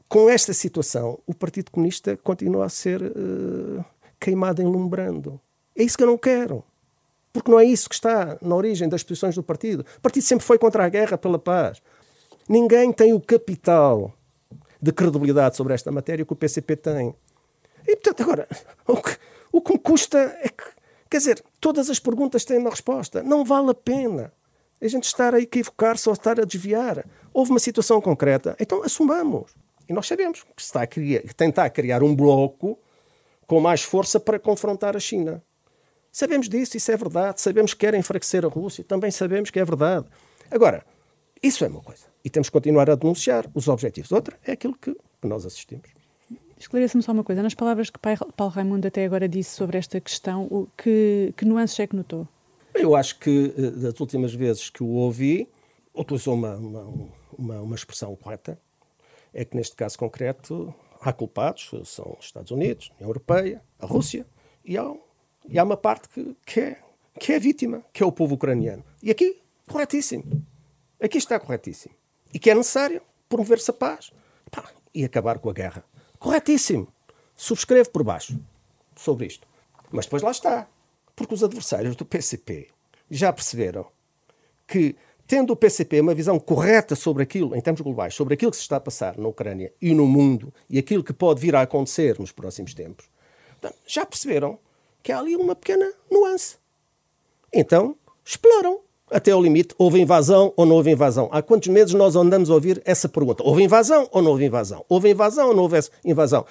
com 0.09 0.29
esta 0.29 0.53
situação, 0.53 1.19
o 1.25 1.33
Partido 1.33 1.71
Comunista 1.71 2.17
continua 2.17 2.65
a 2.65 2.69
ser 2.69 3.01
uh, 3.01 3.83
queimado 4.19 4.61
enlumbrando. 4.61 5.39
É 5.75 5.83
isso 5.83 5.97
que 5.97 6.03
eu 6.03 6.07
não 6.07 6.17
quero. 6.17 6.63
Porque 7.31 7.51
não 7.51 7.59
é 7.59 7.65
isso 7.65 7.87
que 7.87 7.95
está 7.95 8.37
na 8.41 8.55
origem 8.55 8.89
das 8.89 9.03
posições 9.03 9.35
do 9.35 9.43
partido. 9.43 9.85
O 9.97 10.01
partido 10.01 10.23
sempre 10.23 10.45
foi 10.45 10.57
contra 10.57 10.85
a 10.85 10.89
guerra 10.89 11.17
pela 11.17 11.37
paz. 11.37 11.81
Ninguém 12.49 12.91
tem 12.91 13.13
o 13.13 13.19
capital 13.19 14.13
de 14.81 14.91
credibilidade 14.91 15.55
sobre 15.55 15.73
esta 15.73 15.91
matéria 15.91 16.25
que 16.25 16.33
o 16.33 16.35
PCP 16.35 16.75
tem. 16.77 17.13
E, 17.85 17.95
portanto, 17.95 18.23
agora, 18.23 18.47
o 18.87 18.97
que, 18.97 19.17
o 19.51 19.61
que 19.61 19.73
me 19.73 19.79
custa 19.79 20.17
é 20.41 20.49
que, 20.49 20.63
quer 21.09 21.17
dizer, 21.17 21.43
todas 21.59 21.89
as 21.89 21.99
perguntas 21.99 22.45
têm 22.45 22.57
uma 22.57 22.69
resposta. 22.69 23.21
Não 23.21 23.43
vale 23.43 23.71
a 23.71 23.75
pena 23.75 24.33
a 24.81 24.87
gente 24.87 25.05
estar 25.05 25.33
a 25.33 25.39
equivocar-se 25.39 26.07
ou 26.07 26.13
estar 26.13 26.39
a 26.39 26.45
desviar. 26.45 27.05
Houve 27.37 27.51
uma 27.51 27.59
situação 27.59 28.01
concreta, 28.01 28.55
então 28.59 28.81
assumamos. 28.81 29.51
E 29.87 29.93
nós 29.93 30.07
sabemos 30.07 30.41
que 30.41 30.49
se 30.57 30.69
está 30.69 30.81
a 30.81 30.87
criar, 30.87 31.21
tentar 31.35 31.69
criar 31.69 32.01
um 32.01 32.15
bloco 32.15 32.79
com 33.45 33.59
mais 33.59 33.83
força 33.83 34.19
para 34.19 34.39
confrontar 34.39 34.97
a 34.97 34.99
China. 34.99 35.43
Sabemos 36.11 36.49
disso, 36.49 36.75
isso 36.77 36.91
é 36.91 36.97
verdade. 36.97 37.39
Sabemos 37.39 37.75
que 37.75 37.81
querem 37.81 37.99
enfraquecer 37.99 38.43
a 38.43 38.47
Rússia, 38.47 38.83
também 38.83 39.11
sabemos 39.11 39.51
que 39.51 39.59
é 39.59 39.63
verdade. 39.63 40.07
Agora, 40.49 40.83
isso 41.43 41.63
é 41.63 41.67
uma 41.67 41.79
coisa. 41.79 42.05
E 42.25 42.29
temos 42.31 42.49
que 42.49 42.53
continuar 42.53 42.89
a 42.89 42.95
denunciar 42.95 43.45
os 43.53 43.67
objetivos. 43.67 44.11
Outra 44.11 44.35
é 44.43 44.53
aquilo 44.53 44.75
que 44.75 44.97
nós 45.21 45.45
assistimos. 45.45 45.91
Esclareça-me 46.57 47.03
só 47.03 47.11
uma 47.11 47.23
coisa. 47.23 47.43
Nas 47.43 47.53
palavras 47.53 47.91
que 47.91 47.99
Paulo 48.35 48.51
Raimundo 48.51 48.87
até 48.87 49.05
agora 49.05 49.29
disse 49.29 49.55
sobre 49.55 49.77
esta 49.77 50.01
questão, 50.01 50.67
que, 50.75 51.35
que 51.37 51.45
nuances 51.45 51.79
é 51.79 51.85
que 51.85 51.95
notou? 51.95 52.27
Eu 52.73 52.95
acho 52.95 53.19
que 53.19 53.53
eh, 53.55 53.69
das 53.69 53.99
últimas 53.99 54.33
vezes 54.33 54.71
que 54.71 54.81
o 54.81 54.87
ouvi, 54.87 55.47
utilizou 55.93 56.33
uma, 56.33 56.55
uma, 56.55 56.81
uma, 57.37 57.61
uma 57.61 57.75
expressão 57.75 58.15
correta. 58.15 58.59
É 59.33 59.45
que 59.45 59.55
neste 59.55 59.75
caso 59.75 59.97
concreto 59.97 60.73
há 61.01 61.13
culpados, 61.13 61.71
são 61.85 62.15
os 62.19 62.25
Estados 62.25 62.51
Unidos, 62.51 62.89
a 62.91 62.95
União 62.95 63.09
Europeia, 63.09 63.63
a 63.79 63.85
Rússia, 63.85 64.25
e 64.63 64.77
há, 64.77 64.93
e 65.47 65.59
há 65.59 65.63
uma 65.63 65.77
parte 65.77 66.09
que, 66.09 66.35
que, 66.45 66.59
é, 66.59 66.81
que 67.19 67.33
é 67.33 67.39
vítima, 67.39 67.83
que 67.93 68.01
é 68.01 68.05
o 68.05 68.11
povo 68.11 68.35
ucraniano. 68.35 68.83
E 69.01 69.11
aqui, 69.11 69.41
corretíssimo. 69.69 70.45
Aqui 70.99 71.17
está 71.17 71.39
corretíssimo. 71.39 71.93
E 72.33 72.39
que 72.39 72.49
é 72.49 72.55
necessário 72.55 73.01
promover-se 73.29 73.69
a 73.71 73.73
paz 73.73 74.11
pá, 74.49 74.69
e 74.93 75.05
acabar 75.05 75.39
com 75.39 75.49
a 75.49 75.53
guerra. 75.53 75.83
Corretíssimo. 76.19 76.87
Subscrevo 77.35 77.89
por 77.91 78.03
baixo 78.03 78.39
sobre 78.95 79.27
isto. 79.27 79.47
Mas 79.91 80.05
depois 80.05 80.23
lá 80.23 80.31
está. 80.31 80.67
Porque 81.15 81.33
os 81.33 81.43
adversários 81.43 81.95
do 81.95 82.05
PCP 82.05 82.69
já 83.09 83.31
perceberam 83.31 83.87
que, 84.67 84.95
tendo 85.27 85.51
o 85.51 85.55
PCP 85.55 85.99
uma 85.99 86.15
visão 86.15 86.39
correta 86.39 86.95
sobre 86.95 87.23
aquilo, 87.23 87.55
em 87.55 87.61
termos 87.61 87.81
globais, 87.81 88.15
sobre 88.15 88.33
aquilo 88.33 88.51
que 88.51 88.57
se 88.57 88.63
está 88.63 88.77
a 88.77 88.79
passar 88.79 89.17
na 89.17 89.27
Ucrânia 89.27 89.73
e 89.81 89.93
no 89.93 90.07
mundo 90.07 90.53
e 90.69 90.79
aquilo 90.79 91.03
que 91.03 91.13
pode 91.13 91.41
vir 91.41 91.55
a 91.55 91.61
acontecer 91.61 92.17
nos 92.19 92.31
próximos 92.31 92.73
tempos, 92.73 93.05
já 93.85 94.05
perceberam 94.05 94.57
que 95.03 95.11
há 95.11 95.19
ali 95.19 95.35
uma 95.35 95.55
pequena 95.55 95.91
nuance. 96.09 96.57
Então, 97.53 97.95
exploram 98.23 98.79
até 99.09 99.31
ao 99.31 99.41
limite, 99.41 99.73
houve 99.77 99.99
invasão 99.99 100.53
ou 100.55 100.65
não 100.65 100.75
houve 100.75 100.91
invasão? 100.91 101.29
Há 101.31 101.41
quantos 101.41 101.69
meses 101.69 101.93
nós 101.93 102.15
andamos 102.15 102.49
a 102.49 102.53
ouvir 102.53 102.81
essa 102.85 103.07
pergunta? 103.07 103.43
Houve 103.43 103.63
invasão 103.63 104.07
ou 104.11 104.21
não 104.21 104.31
houve 104.31 104.45
invasão? 104.45 104.85
Houve 104.89 105.09
invasão 105.11 105.49
ou 105.49 105.55
não 105.55 105.63
houve 105.63 105.79
invasão? 106.03 106.45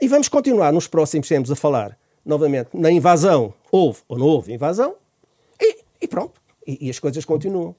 E 0.00 0.06
vamos 0.06 0.28
continuar 0.28 0.72
nos 0.72 0.86
próximos 0.86 1.26
tempos 1.26 1.50
a 1.50 1.56
falar 1.56 1.98
novamente, 2.24 2.68
na 2.74 2.90
invasão, 2.90 3.54
houve 3.72 4.00
ou 4.06 4.18
não 4.18 4.26
houve 4.26 4.52
invasão, 4.52 4.94
e, 5.58 5.78
e 6.02 6.06
pronto. 6.06 6.40
E, 6.68 6.86
e, 6.86 6.90
as 6.90 6.98
coisas 6.98 7.24
continuam. 7.24 7.74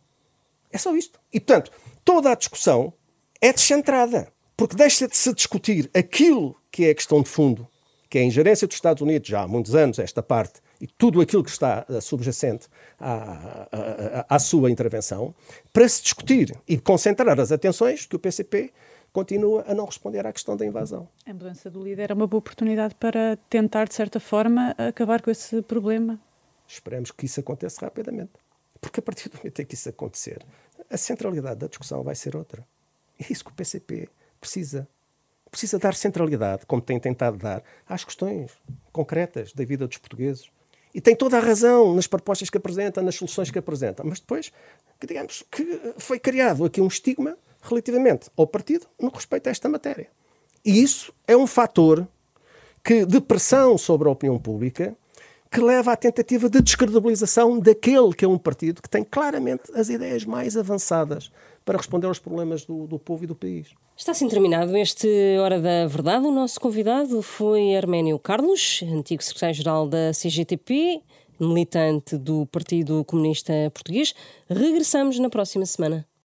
É 0.71 0.78
só 0.80 0.95
isto. 0.95 1.19
E, 1.32 1.39
portanto, 1.39 1.71
toda 2.04 2.32
a 2.32 2.36
discussão 2.36 2.91
é 3.39 3.54
descentrada, 3.54 4.34
porque 4.58 4.75
deixa 4.75 5.08
de 5.08 5.15
se 5.15 5.32
discutir 5.32 5.91
aquilo 5.93 6.56
que 6.71 6.86
é 6.86 6.89
a 6.89 6.95
questão 6.95 7.21
de 7.21 7.30
fundo, 7.30 7.67
que 8.10 8.17
é 8.17 8.21
a 8.21 8.25
ingerência 8.25 8.67
dos 8.67 8.75
Estados 8.75 9.02
Unidos, 9.04 9.30
já 9.30 9.43
há 9.43 9.47
muitos 9.47 9.75
anos, 9.75 9.99
esta 9.99 10.23
parte, 10.23 10.60
e 10.82 10.88
tudo 10.88 11.21
aquilo 11.21 11.43
que 11.43 11.52
está 11.52 11.86
uh, 11.88 12.02
subjacente 12.02 12.67
à, 12.99 13.67
à, 13.71 14.36
à, 14.36 14.39
sua 14.39 14.71
intervenção, 14.71 15.36
para 15.71 15.88
se 15.88 16.02
discutir 16.02 16.58
e 16.67 16.80
concentrar 16.80 17.39
as 17.39 17.52
atenções 17.52 18.08
que 18.08 18.15
o 18.15 18.19
PCP 18.19 18.71
continua 19.13 19.65
a 19.67 19.75
não 19.75 19.86
responder 19.86 20.25
à 20.25 20.34
questão 20.34 20.58
da 20.58 20.65
invasão. 20.65 21.08
A 21.28 21.34
mudança 21.34 21.69
do 21.69 21.84
líder 21.84 22.10
é 22.10 22.13
uma 22.15 22.25
boa 22.25 22.39
oportunidade 22.39 22.95
para 22.95 23.38
tentar, 23.49 23.88
de 23.88 23.93
certa 23.93 24.19
forma, 24.19 24.73
acabar 24.78 25.21
com 25.21 25.30
esse 25.30 25.62
problema. 25.62 26.19
Esperemos 26.67 27.12
que 27.12 27.25
isso 27.25 27.39
aconteça 27.39 27.82
rapidamente. 27.82 28.32
Porque 28.82 29.00
a 29.00 29.04
partir 29.04 29.30
do 29.30 29.38
momento 29.38 29.62
em 29.62 29.65
que 29.65 29.74
isso 29.74 29.89
acontecer, 29.89 30.46
a 30.89 30.98
centralidade 30.98 31.60
da 31.60 31.68
discussão 31.68 32.04
vai 32.04 32.15
ser 32.15 32.36
outra. 32.36 32.65
É 33.20 33.32
isso 33.32 33.44
que 33.44 33.52
o 33.52 33.54
PCP 33.54 34.10
precisa. 34.39 34.88
Precisa 35.52 35.80
dar 35.80 35.96
centralidade, 35.96 36.65
como 36.65 36.82
tem 36.82 37.00
tentado 37.00 37.38
dar, 37.38 37.63
às 37.88 38.04
questões 38.04 38.52
concretas 38.92 39.52
da 39.52 39.65
vida 39.65 39.88
dos 39.88 39.98
portugueses. 39.98 40.50
E 40.94 41.02
tem 41.02 41.15
toda 41.15 41.38
a 41.38 41.39
razão 41.39 41.94
nas 41.96 42.08
propostas 42.08 42.50
que 42.50 42.58
apresenta, 42.58 43.02
nas 43.02 43.15
soluções 43.15 43.50
que 43.50 43.60
apresenta. 43.60 44.04
Mas 44.04 44.20
depois, 44.20 44.52
que 45.00 45.08
digamos 45.08 45.44
que 45.52 45.94
foi 45.98 46.20
criado 46.20 46.65
aqui 46.65 46.80
um 46.82 46.88
estigma 46.88 47.38
relativamente 47.62 48.30
ao 48.38 48.48
partido 48.48 48.88
no 49.00 49.10
respeito 49.10 49.48
a 49.48 49.52
esta 49.52 49.68
matéria. 49.68 50.08
E 50.63 50.82
isso 50.82 51.13
é 51.28 51.36
um 51.36 51.48
fator 51.48 52.08
que, 52.84 53.06
de 53.06 53.20
pressão 53.22 53.78
sobre 53.78 54.08
a 54.08 54.12
opinião 54.12 54.39
pública 54.39 54.96
que 55.51 55.59
leva 55.59 55.91
à 55.91 55.95
tentativa 55.95 56.49
de 56.49 56.62
descredibilização 56.62 57.59
daquele 57.59 58.13
que 58.13 58.23
é 58.23 58.27
um 58.27 58.38
partido 58.38 58.81
que 58.81 58.89
tem 58.89 59.03
claramente 59.03 59.63
as 59.73 59.89
ideias 59.89 60.23
mais 60.25 60.55
avançadas 60.55 61.31
para 61.65 61.77
responder 61.77 62.07
aos 62.07 62.19
problemas 62.19 62.65
do, 62.65 62.85
do 62.88 62.99
povo 62.99 63.23
e 63.23 63.27
do 63.27 63.35
país. 63.35 63.67
Está 63.97 64.12
assim 64.12 64.27
terminado 64.29 64.77
este 64.77 65.07
Hora 65.39 65.59
da 65.59 65.85
Verdade. 65.88 66.25
O 66.25 66.31
nosso 66.31 66.59
convidado 66.59 67.21
foi 67.21 67.75
Arménio 67.75 68.17
Carlos, 68.17 68.81
antigo 68.83 69.23
secretário-geral 69.23 69.88
da 69.88 70.12
CGTP, 70.13 71.01
militante 71.39 72.17
do 72.17 72.45
Partido 72.45 73.03
Comunista 73.03 73.53
Português. 73.73 74.13
Regressamos 74.49 75.19
na 75.19 75.29
próxima 75.29 75.65
semana. 75.65 76.09